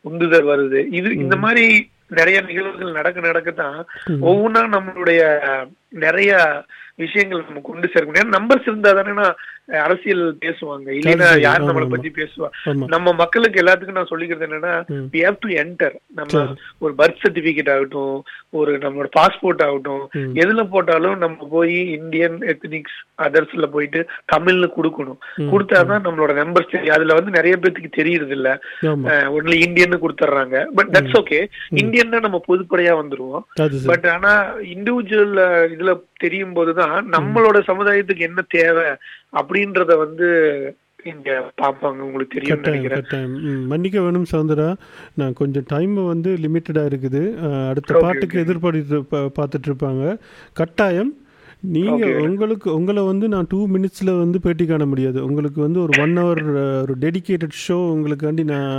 உந்துதல் 0.00 0.50
வருது. 0.52 0.80
இது 0.90 1.08
இந்த 1.16 1.36
மாதிரி 1.36 1.64
நிறைய 2.08 2.40
நிகழ்வுகள் 2.40 2.98
நடக்க 2.98 3.20
நடக்கத்தான் 3.20 3.78
ஒவ்வொன்றா 4.28 4.62
நம்மளுடைய 4.74 5.20
நிறைய 5.88 6.64
விஷயங்கள் 6.94 7.44
நம்ம 7.44 7.60
கொண்டு 7.62 7.90
சேர்க்க 7.94 8.04
முடியும். 8.04 8.32
நம்பர்ஸ் 8.32 8.60
இருந்தா 8.60 8.92
தானே 8.92 9.32
அரசியல் 9.66 10.36
பேசுவாங்க. 10.40 10.86
இல்லைன்னா 10.86 11.40
யார் 11.40 11.62
நம்மளை. 11.62 11.88
பத்தி 11.88 12.12
பேசுவா. 12.14 12.86
நம்ம 12.86 13.12
மக்களுக்கு 13.12 13.62
எல்லாத்துக்கும் 13.62 13.90
நான் 13.90 14.08
சொல்லிக்கிறது 14.10 14.46
என்னன்னா 14.46 14.86
ம். 14.86 14.94
we 14.94 15.20
have 15.20 15.38
to 15.38 15.48
enter. 15.48 15.94
நம்ம. 16.14 16.54
ஒரு 16.78 16.94
பர்த் 16.98 17.26
சர்டிபிகேட் 17.28 17.72
ஆகட்டும் 17.72 18.24
ஒரு 18.50 18.78
நம்மளோட 18.78 19.06
பாஸ்போர்ட் 19.18 19.64
ஆகட்டும். 19.64 20.08
எதுல 20.14 20.68
போட்டாலும் 20.68 21.18
நம்ம 21.18 21.48
போய் 21.50 21.90
இந்தியன் 21.90 22.38
எத்னிக்ஸ் 22.38 23.20
அதர்ஸ்ல 23.22 23.66
போயிட்டு 23.66 24.06
தமிழ்ல 24.36 24.70
கொடுக்கணும். 24.82 25.16
கொடுத்தாதான் 25.36 26.06
நம்மளோட 26.06 26.34
நம்பர்ஸ் 26.34 26.70
தெரியும். 26.70 26.94
அதுல 26.94 27.14
வந்து 27.14 27.30
நிறைய 27.30 27.56
பேத்துக்கு 27.56 27.90
தெரியறது 27.90 28.30
இல்ல 28.30 28.60
ஒன்லி 28.82 29.54
இந்தியன் 29.54 30.00
கொடுத்துட்றாங்க 30.00 30.64
பட் 30.74 30.88
தட்ஸ் 30.90 31.22
ஓகே 31.22 31.46
இந்தியன்னா 31.74 32.20
நம்ம 32.20 32.40
பொதுப்படையா 32.48 33.02
வந்துருவோம். 33.02 33.40
பட் 33.86 34.06
ஆனா 34.06 34.54
இண்டிவிஜுவல் 34.56 35.74
இதுல 35.76 35.94
தெரியும் 36.24 36.56
போதுதான் 36.58 36.96
நம்மளோட 37.16 37.60
சமுதாயத்துக்கு 37.70 38.28
என்ன 38.30 38.44
தேவை 38.56 38.88
அப்படின்றத 39.40 39.92
வந்து 40.04 40.28
இங்க 41.12 41.30
பாப்பாங்க 41.62 42.00
உங்களுக்கு 42.06 42.36
தெரியும் 42.36 42.64
நினைக்கிறேன். 42.66 43.34
மன்னிக்க 43.72 43.98
வேணும் 44.04 44.24
சௌந்தரா 44.30 44.68
நான் 45.20 45.36
கொஞ்சம் 45.40 45.66
டைம் 45.72 45.92
வந்து 46.12 46.30
லிமிட்டடாக 46.44 46.90
இருக்குது. 46.90 47.22
அடுத்த 47.70 48.00
பாட்டுக்கு. 48.04 48.42
எதிர்பார்த்து 48.44 48.98
பார்த்துட்டு 49.38 49.70
இருப்பாங்க. 49.70 50.04
கட்டாயம் 50.60 51.12
நீங்கள். 51.62 52.14
உங்களுக்கு 52.24 52.68
உங்களை 52.78 53.02
வந்து 53.08 53.26
நான் 53.32 53.48
டூ 53.52 53.60
மினிட்ஸில் 53.74 54.10
வந்து 54.20 54.38
பேட்டி 54.44 54.64
காண 54.66 54.84
முடியாது. 54.90 55.18
உங்களுக்கு 55.28 55.60
வந்து 55.64 55.78
ஒரு 55.84 55.92
ஒன் 56.02 56.14
ஹவர் 56.20 56.42
ஒரு 56.82 56.94
டெடிகேட்டட் 57.04 57.56
ஷோ 57.64 57.78
உங்களுக்காண்டி 57.94 58.42
நான் 58.50 58.72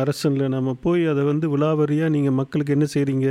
அரசனில் 0.00 0.54
நம்ம 0.56 0.74
போய் 0.86 1.02
அதை 1.12 1.24
வந்து 1.30 1.48
விலாவரியாக 1.54 2.14
நீங்கள் 2.16 2.38
மக்களுக்கு 2.40 2.74
என்ன 2.76 2.88
செய்கிறீங்க 2.94 3.28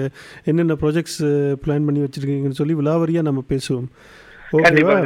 என்னென்ன 0.52 0.78
ப்ராஜெக்ட்ஸ் 0.84 1.22
பிளான் 1.66 1.88
பண்ணி 1.90 2.04
வச்சுருக்கீங்கன்னு 2.06 2.60
சொல்லி 2.62 2.78
விலாவரியாக 2.82 3.28
நம்ம 3.30 3.44
பேசுவோம். 3.54 3.90
ஓகேவா 4.58 4.98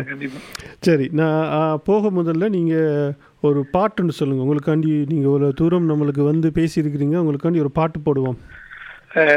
சரி 0.88 1.06
நான் 1.20 1.82
போக 1.90 2.10
முதல்ல 2.20 2.48
நீங்கள் 2.56 3.14
ஒரு 3.50 3.60
பாட்டுன்னு 3.76 4.18
சொல்லுங்கள் 4.18 4.46
உங்களுக்காண்டி 4.46 4.94
நீங்கள் 5.12 5.34
ஒரு 5.36 5.48
தூரம் 5.60 5.92
நம்மளுக்கு 5.92 6.24
வந்து 6.32 6.48
பேசியிருக்கிறீங்க. 6.58 7.18
உங்களுக்காண்டி 7.24 7.64
ஒரு 7.66 7.72
பாட்டு 7.80 8.00
போடுவோம். 8.08 8.40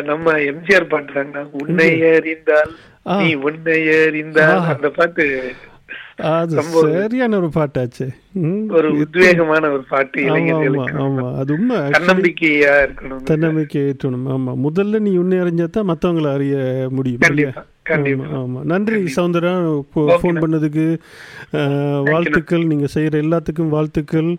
நம்ம 0.09 0.33
எம்ஜிஆர் 0.53 0.91
பாட்டுறாங்க 0.95 1.45
உன்னை 1.61 1.91
அறிந்தால். 2.17 2.73
நீ 3.21 3.29
உன்னை 3.49 3.79
அறிந்தால். 4.07 4.65
அந்த 4.73 4.89
பாட்டு 4.99 5.27
அது 6.31 6.63
சரியான 6.73 7.37
ஒரு 7.41 7.49
பாட்டாச்சு. 7.57 8.07
ஒரு 8.79 8.89
உத்வேகமான 9.03 9.63
ஒரு 9.75 9.85
பாட்டு 9.93 10.19
இளைஞர்களுக்கு 10.29 10.99
ஆமா 11.05 11.25
அது 11.41 11.51
உண்மை 11.57 11.77
தன்னம்பிக்கையா 11.95 12.73
இருக்கணும் 12.85 13.23
தன்னம்பிக்கை 13.31 13.83
ஏற்றணும். 13.89 14.27
ஆமா. 14.35 14.53
முதல்ல 14.67 15.01
நீ 15.07 15.13
உன்னை 15.23 15.39
அறிஞ்சா 15.45 15.67
தான் 15.77 15.89
மற்றவங்களை 15.91 16.31
அறிய 16.37 16.57
முடியும் 16.97 17.23
ஆமா 18.41 18.61
நன்றி 18.73 18.99
சௌந்தரா 19.17 19.53
ஃபோன் 19.95 20.43
பண்ணதுக்கு 20.45 20.87
வாழ்த்துக்கள். 22.13 22.67
நீங்க 22.73 22.89
செய்யற 22.95 23.17
எல்லாத்துக்கும் 23.25 23.75
வாழ்த்துக்கள். 23.77 24.31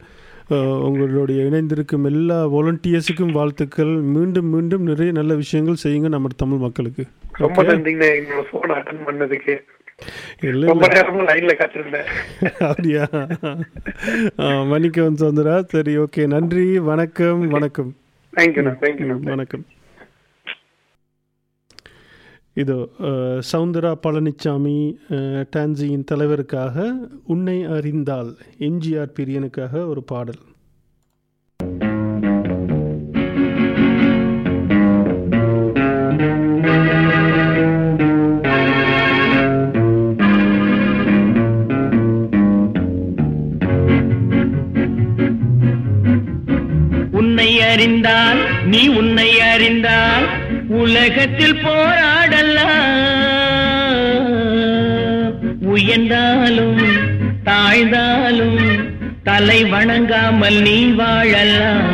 உங்களுடைய 0.49 1.43
இணைந்திருக்கும் 1.43 2.03
எல்லா 2.03 2.49
வாலண்டியர்ஸுக்கும் 2.49 3.31
வாழ்த்துக்கள். 3.31 3.85
மீண்டும் 3.85 4.45
மீண்டும் 4.45 4.83
நிறைய 4.83 5.11
நல்ல 5.11 5.35
விஷயங்கள் 5.35 5.75
செய்யுங்க 5.83 6.09
நம்ம 6.09 6.27
தமிழ் 6.35 6.57
மக்களுக்கு. 6.57 7.05
ரொம்ப? 7.31 7.63
நன்றிங்க. 7.63 8.21
என்னோட 8.21 8.41
போன் 8.51 8.69
அட்டன் 8.69 9.01
பண்ணதுக்கு. 9.05 9.57
அப்படியா? 12.59 13.07
சௌந்தரா 15.15 15.63
சரி 15.63 15.97
ஓகே 15.97 16.27
நன்றி. 16.27 16.79
வணக்கம். 16.79 17.47
வணக்கம். 17.47 17.95
தேங்க்யூண்ணா 18.35 18.75
தேங்க்யூண்ணா 18.81 19.19
வணக்கம். 19.19 19.65
இதோ 22.55 22.77
சவுந்தரா 23.51 23.91
சௌந்தரா 24.03 24.79
டான்சியின் 25.55 26.07
தலைவருக்காக 26.11 26.75
உன்னை 27.25 27.63
அறிந்தால் 27.75 28.31
எம்ஜிஆர் 28.59 29.15
பிரியனுக்காக 29.19 29.85
ஒரு 29.87 30.03
பாடல். 30.03 30.41
உன்னை 47.11 47.49
அறிந்தால் 47.61 48.41
நீ 48.65 48.81
உன்னை 48.97 49.29
அறிந்தால் 49.51 50.25
உலகத்தில் 50.81 51.59
போராடலாம். 51.63 53.01
உயர்ந்தாலும் 55.73 56.79
தாழ்ந்தாலும் 57.45 58.59
தலை 59.23 59.59
வணங்காமல் 59.63 60.59
நீ 60.61 60.77
வாழலாம். 60.99 61.91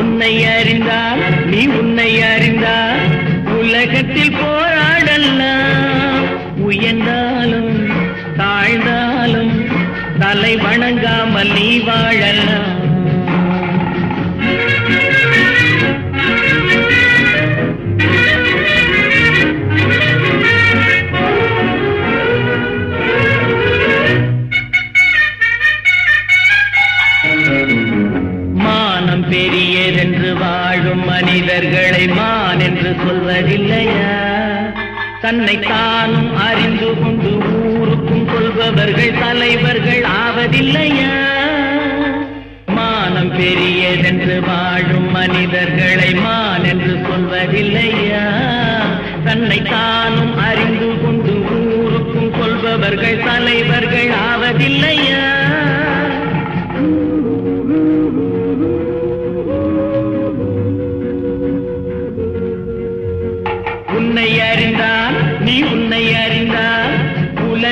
உன்னை 0.00 0.32
அறிந்தால் 0.56 1.22
நீ 1.46 1.62
உன்னை 1.80 2.10
அறிந்தால் 2.22 3.02
உலகத்தில் 3.60 4.36
போராடலாம். 4.42 6.26
உயர்ந்தாலும் 6.68 7.72
தாழ்ந்தாலும் 8.36 9.54
தலை 10.18 10.52
வணங்காமல் 10.56 11.52
நீ 11.58 11.68
வாழலாம். 11.78 12.79
வாழும் 30.70 31.04
மனிதர்களை 31.04 32.08
மான் 32.08 32.60
என்று 32.60 32.90
சொல்வதில்லையா? 32.98 34.10
தன்னை 35.20 35.58
தானும் 35.58 36.36
அறிந்து 36.36 36.90
கொண்டு 36.94 37.30
ஊருக்கும் 37.70 38.28
சொல்பவர்கள் 38.28 39.18
தலைவர்கள் 39.18 40.02
ஆவதில்லையா? 40.02 41.16
மானம் 42.68 43.32
பெரியதென்று 43.32 44.36
வாழும் 44.40 45.10
மனிதர்களை 45.10 46.14
மான் 46.14 46.64
என்று 46.64 46.94
சொல்வதில்லையா? 47.08 48.24
தன்னை 49.24 49.62
தானும் 49.62 50.38
அறிந்து 50.38 50.90
கொண்டு 51.02 51.34
ஊருக்கும் 51.80 52.32
சொல்பவர்கள் 52.40 53.22
தலைவர்கள் 53.24 54.10
ஆவதில்லையா? 54.30 55.24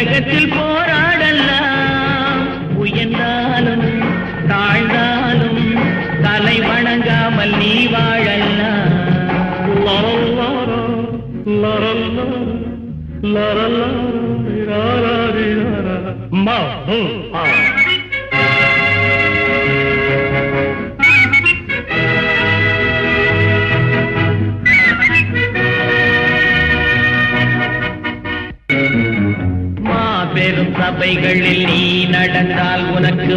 உலகத்தில் 0.01 0.53
போராடலாம் 0.53 2.42
உயர்ந்தாலும் 2.82 3.86
தாழ்ந்தாலும் 4.51 5.62
தலை 6.22 6.55
வணங்காமல் 6.61 7.55
நீ 7.57 7.72
வாழலாம் 7.86 8.94
லரல்லாரா, 9.86 10.78
லரல்லா, 11.57 12.28
லரல்லா, 13.34 13.90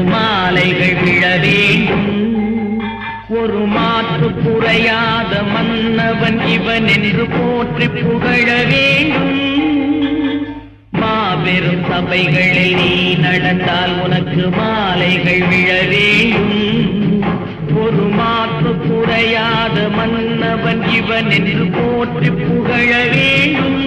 மாலைகள் 0.09 0.97
விழ 1.03 1.23
வேண்டும். 1.43 2.09
ஒரு 3.39 3.59
மாற்று 3.75 4.27
குறையாத 4.43 5.33
மன்னவன் 5.53 6.39
இவன் 6.55 6.87
என்று 6.95 7.25
போற்றி 7.35 7.87
புகழ 7.99 8.47
வேண்டும். 8.71 9.37
மாபெரும் 11.01 11.83
சபைகளில் 11.89 12.75
நீ 12.79 12.91
நடந்தால் 13.25 13.93
உனக்கு 14.03 14.43
மாலைகள் 14.57 15.43
விழ 15.51 15.69
வேண்டும். 15.91 16.51
ஒரு 17.83 18.05
மாற்று 18.19 18.71
குறையாத 18.87 19.77
மன்னவன் 19.97 20.83
இவன் 20.99 21.29
என்று 21.37 21.65
போற்றி 21.77 22.29
புகழ 22.41 22.89
வேண்டும். 23.15 23.80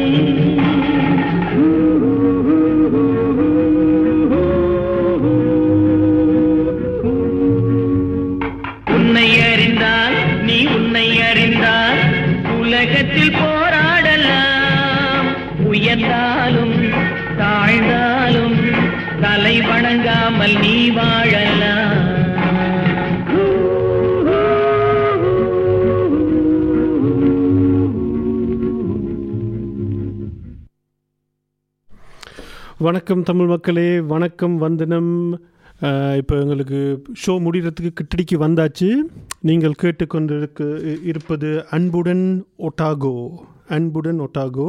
உலகத்தில் 12.75 13.35
போராடலாம். 13.35 15.27
உயர்ந்தாலும் 15.72 16.72
தாழ்ந்தாலும் 17.39 18.57
தலை 19.20 19.61
வணங்காமல் 19.61 20.59
நீ 20.59 20.91
வாழலாம். 20.91 22.03
வணக்கம் 32.79 33.22
தமிழ் 33.22 33.47
மக்களே 33.47 34.01
வணக்கம் 34.01 34.59
வந்தனம். 34.59 35.12
இப்போ 36.20 36.35
எங்களுக்கு 36.41 36.78
ஷோ 37.22 37.32
முடிகிறதுக்கு 37.45 37.91
கிட்டடிக்கு 38.01 38.37
வந்தாச்சு. 38.47 38.89
நீங்கள் 39.41 39.80
கேட்டுக்கொண்டிருக்கு 39.82 40.66
இருப்பது 41.03 41.64
அன்புடன் 41.70 42.47
ஒட்டாகோ 42.68 43.16
அன்புடன் 43.76 44.20
ஒட்டாகோ. 44.20 44.68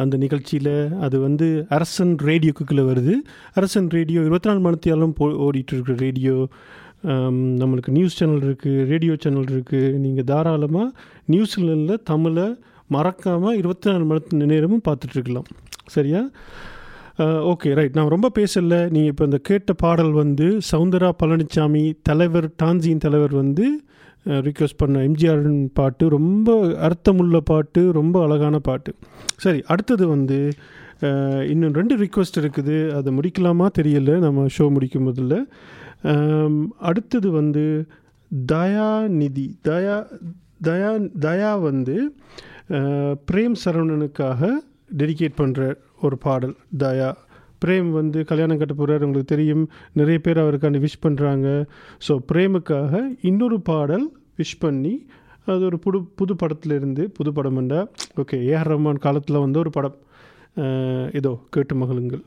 அந்த 0.00 0.16
நிகழ்ச்சியில் 0.16 0.98
அது 1.00 1.20
வந்து 1.20 1.66
அரசன் 1.68 2.16
ரேடியோக்குள்ளே 2.28 2.84
வருது. 2.90 3.14
அரசன் 3.54 3.88
ரேடியோ 3.88 4.20
இருபத்தி 4.20 4.48
நாலு 4.48 4.62
மணித்தியாலும் 4.66 5.14
போ 5.20 5.26
ஓடிட்டுருக்குற 5.46 5.96
ரேடியோ. 6.06 6.48
நம்மளுக்கு 7.62 7.94
நியூஸ் 7.96 8.18
சேனல் 8.18 8.44
இருக்குது 8.48 8.84
ரேடியோ 8.90 9.16
சேனல் 9.24 9.50
இருக்குது 9.54 9.92
நீங்கள் 10.04 10.24
தாராளமாக 10.24 10.92
நியூஸ்ல 11.32 11.96
தமிழை 12.12 12.46
மறக்காமல் 12.86 13.56
இருபத்தி 13.56 13.90
நாலு 13.90 14.04
மணி 14.04 14.46
நேரமும் 14.52 14.86
பார்த்துட்ருக்கலாம் 14.88 15.50
சரியா? 15.94 16.22
ஓகே 17.50 17.72
ரைட் 17.78 17.96
நான் 17.96 18.12
ரொம்ப 18.12 18.28
பேசல. 18.38 18.76
நீங்கள் 18.94 19.10
இப்போ 19.12 19.24
இந்த 19.28 19.38
கேட்ட 19.48 19.72
பாடல் 19.82 20.14
வந்து 20.22 20.46
சவுந்தரா 20.70 21.10
பழனிசாமி 21.20 21.82
தலைவர் 22.08 22.48
டான்சியின் 22.62 23.02
தலைவர் 23.04 23.34
வந்து 23.42 23.66
ரிக்வெஸ்ட் 24.46 24.80
பண்ண 24.82 25.02
எம்ஜிஆரின் 25.08 25.60
பாட்டு. 25.78 26.04
ரொம்ப 26.16 26.56
அர்த்தமுள்ள 26.88 27.38
பாட்டு 27.50 27.82
ரொம்ப 27.98 28.16
அழகான 28.26 28.58
பாட்டு. 28.68 28.92
சரி 29.44 29.60
அடுத்தது 29.74 30.04
வந்து 30.14 30.38
இன்னும் 31.52 31.76
ரெண்டு 31.78 31.94
ரிக்வெஸ்ட் 32.02 32.40
இருக்குது. 32.42 32.76
அதை 32.98 33.08
முடிக்கலாமா 33.18 33.68
தெரியல. 33.78 34.10
நம்ம 34.26 34.46
ஷோ 34.56 34.66
முடிக்கும் 34.76 35.06
முதல்ல 35.10 35.40
அடுத்தது 36.90 37.28
வந்து 37.40 37.64
தயாநிதி 38.52 39.46
தயா 39.68 39.96
தயா 40.68 40.92
தயா 41.26 41.50
வந்து 41.68 41.96
பிரேம் 43.30 43.56
சரவணனுக்காக 43.64 44.50
டெடிகேட் 45.00 45.40
பண்ணுற 45.40 45.62
ஒரு 46.08 46.18
பாடல். 46.26 46.54
தயா. 46.82 47.10
பிரேம் 47.64 47.90
வந்து 47.98 48.18
கல்யாணம் 48.30 48.60
கட்ட 48.60 48.74
போகிறார் 48.78 49.04
உங்களுக்கு 49.06 49.32
தெரியும். 49.34 49.64
நிறைய 49.98 50.18
பேர் 50.24 50.42
அவருக்காண்டி 50.44 50.80
விஷ் 50.84 51.02
பண்ணுறாங்க 51.06 51.48
ஸோ 52.06 52.14
பிரேமுக்காக 52.32 53.02
இன்னொரு 53.30 53.58
பாடல் 53.70 54.06
விஷ் 54.40 54.60
பண்ணி 54.64 54.94
அது 55.52 55.64
ஒரு 55.70 55.78
புது 55.84 55.98
புது 56.20 56.34
படத்துலேருந்து 56.42 57.04
புது 57.18 57.32
படம் 57.38 57.58
என்றா 57.62 57.80
ஓகே 58.22 58.38
ஏஆர் 58.50 58.70
ரஹ்மான் 58.72 59.04
காலத்தில் 59.06 59.44
வந்து 59.44 59.60
ஒரு 59.64 59.72
படம். 59.78 59.98
இதோ 61.20 61.34
கேட்டு 61.56 61.76
மகளுங்கள் 61.82 62.24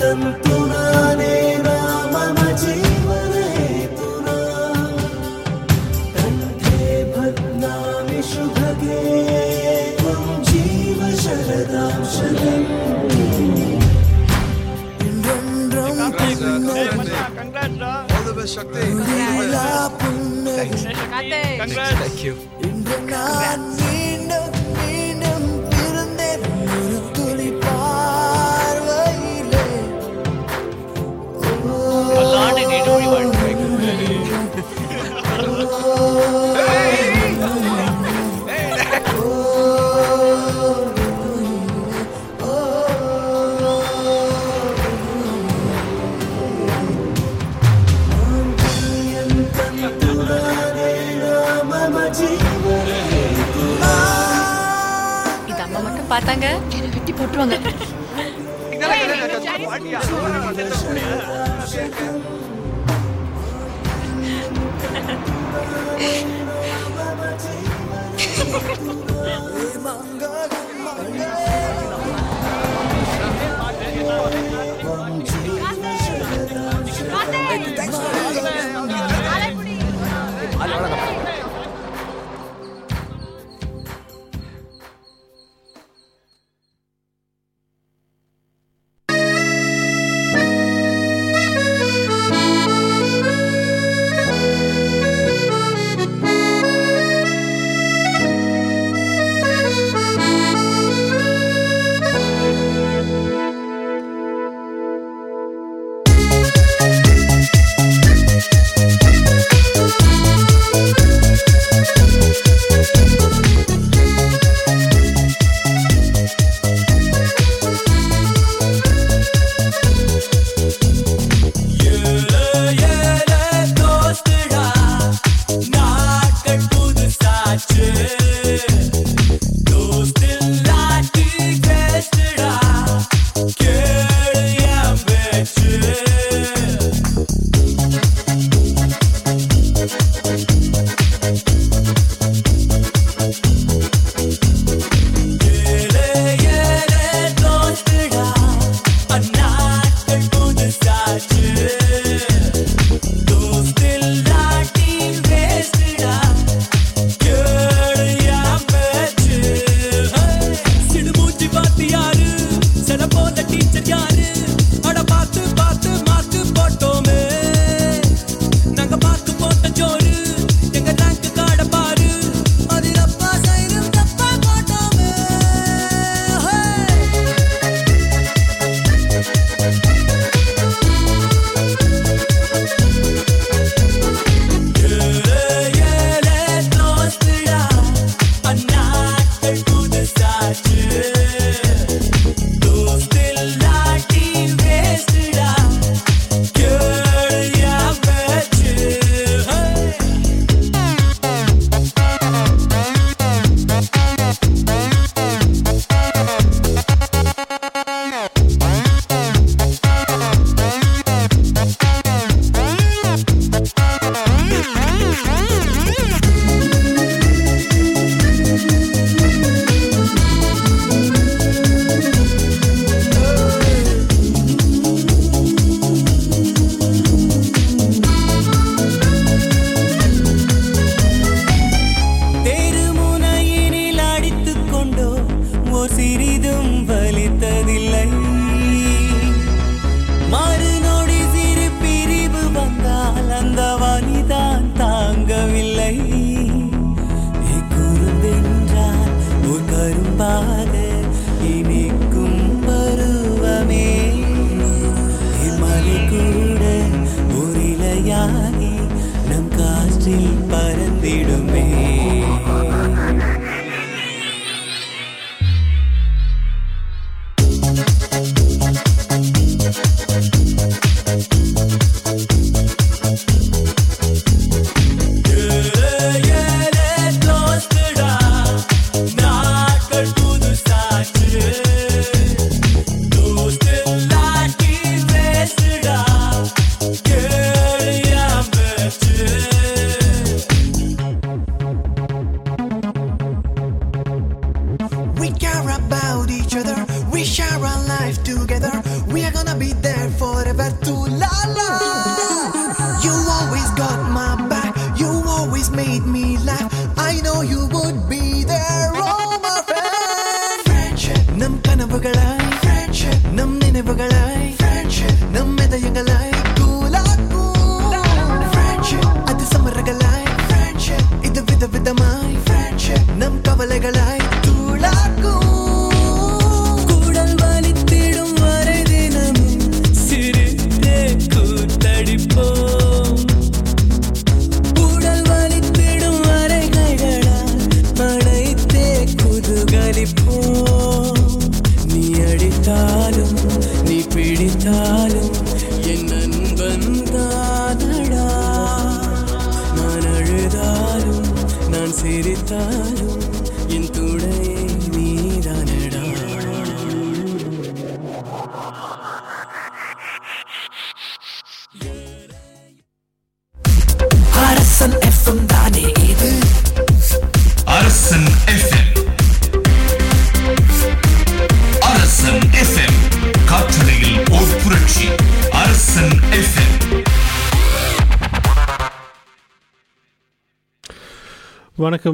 தன் 0.00 0.26
துணானே 0.44 1.32
ராமமஜி 1.66 2.74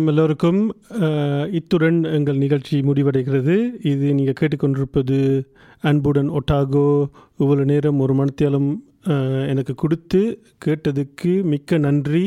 வணக்கம் 0.04 0.18
எல்லோருக்கும். 0.20 0.58
இத்துடன் 1.58 1.98
எங்கள் 2.16 2.40
நிகழ்ச்சி 2.42 2.76
முடிவடைகிறது. 2.88 3.54
இது 3.90 4.06
நீங்கள் 4.16 4.36
கேட்டுக்கொண்டிருப்பது 4.40 5.18
அன்புடன் 5.88 6.28
ஒட்டாகோ. 6.38 6.82
இவ்வளோ 7.42 7.64
நேரம் 7.70 8.00
ஒரு 8.06 8.14
மனத்தியாலும் 8.18 8.68
எனக்கு 9.52 9.74
கொடுத்து 9.82 10.20
கேட்டதுக்கு 10.66 11.32
மிக்க 11.52 11.78
நன்றி. 11.86 12.26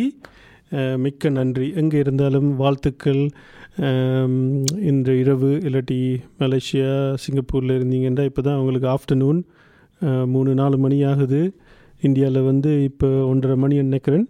மிக்க 1.05 1.30
நன்றி. 1.38 1.67
எங்கே 1.82 2.01
இருந்தாலும் 2.05 2.49
வாழ்த்துக்கள். 2.63 3.23
இன்று 4.91 5.15
இரவு 5.23 5.51
இல்லாட்டி 5.67 6.01
மலேசியா 6.41 6.91
சிங்கப்பூரில் 7.25 7.78
இருந்தீங்கன்னா 7.78 8.28
இப்போ 8.32 8.43
தான் 8.49 8.59
உங்களுக்கு 8.63 8.91
ஆஃப்டர்நூன் 8.97 9.41
மூணு 10.36 10.53
நாலு 10.63 10.80
மணி 10.86 10.99
ஆகுது. 11.13 11.43
இந்தியாவில் 12.07 12.47
வந்து 12.51 12.71
இப்போ 12.89 13.07
ஒன்றரை 13.32 13.55
மணி 13.61 13.75
நினைக்கிறேன். 13.89 14.25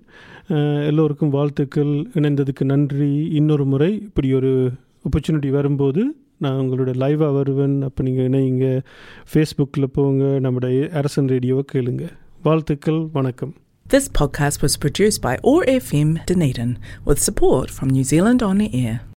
எல்லோருக்கும் 0.86 1.30
வாழ்த்துக்கள். 1.30 2.08
இணைந்ததுக்கு 2.14 2.64
நன்றி. 2.64 3.30
இன்னொரு 3.30 3.66
முறை 3.66 4.02
இப்படி 4.02 4.34
ஒரு 4.34 4.72
ஆப்பர்ச்சுனிட்டி 5.04 5.50
வரும்போது 5.50 6.16
நான் 6.38 6.60
உங்களோட 6.60 6.96
லைவாக 6.96 7.34
வருவேன். 7.34 7.82
அப்போ 7.82 8.04
நீங்கள் 8.04 8.30
இணையுங்க 8.30 8.82
ஃபேஸ்புக்கில் 9.34 9.84
போங்க. 9.94 10.40
நம்முடைய 10.40 10.90
அரசன் 10.94 11.28
ரேடியோவை 11.28 11.64
கேளுங்க. 11.74 12.08
வாழ்த்துக்கள். 12.44 13.08
வணக்கம். 13.14 13.54
This 13.90 14.12
podcast 14.24 14.58
was 14.62 14.88
produced 14.88 15.30
by 15.30 15.36
ORFM 15.44 16.16
Dunedin 16.32 16.76
with 17.06 17.18
support 17.32 17.66
from 17.82 17.86
New 17.86 18.04
Zealand 18.12 18.42
On 18.42 18.58
Air. 18.58 19.16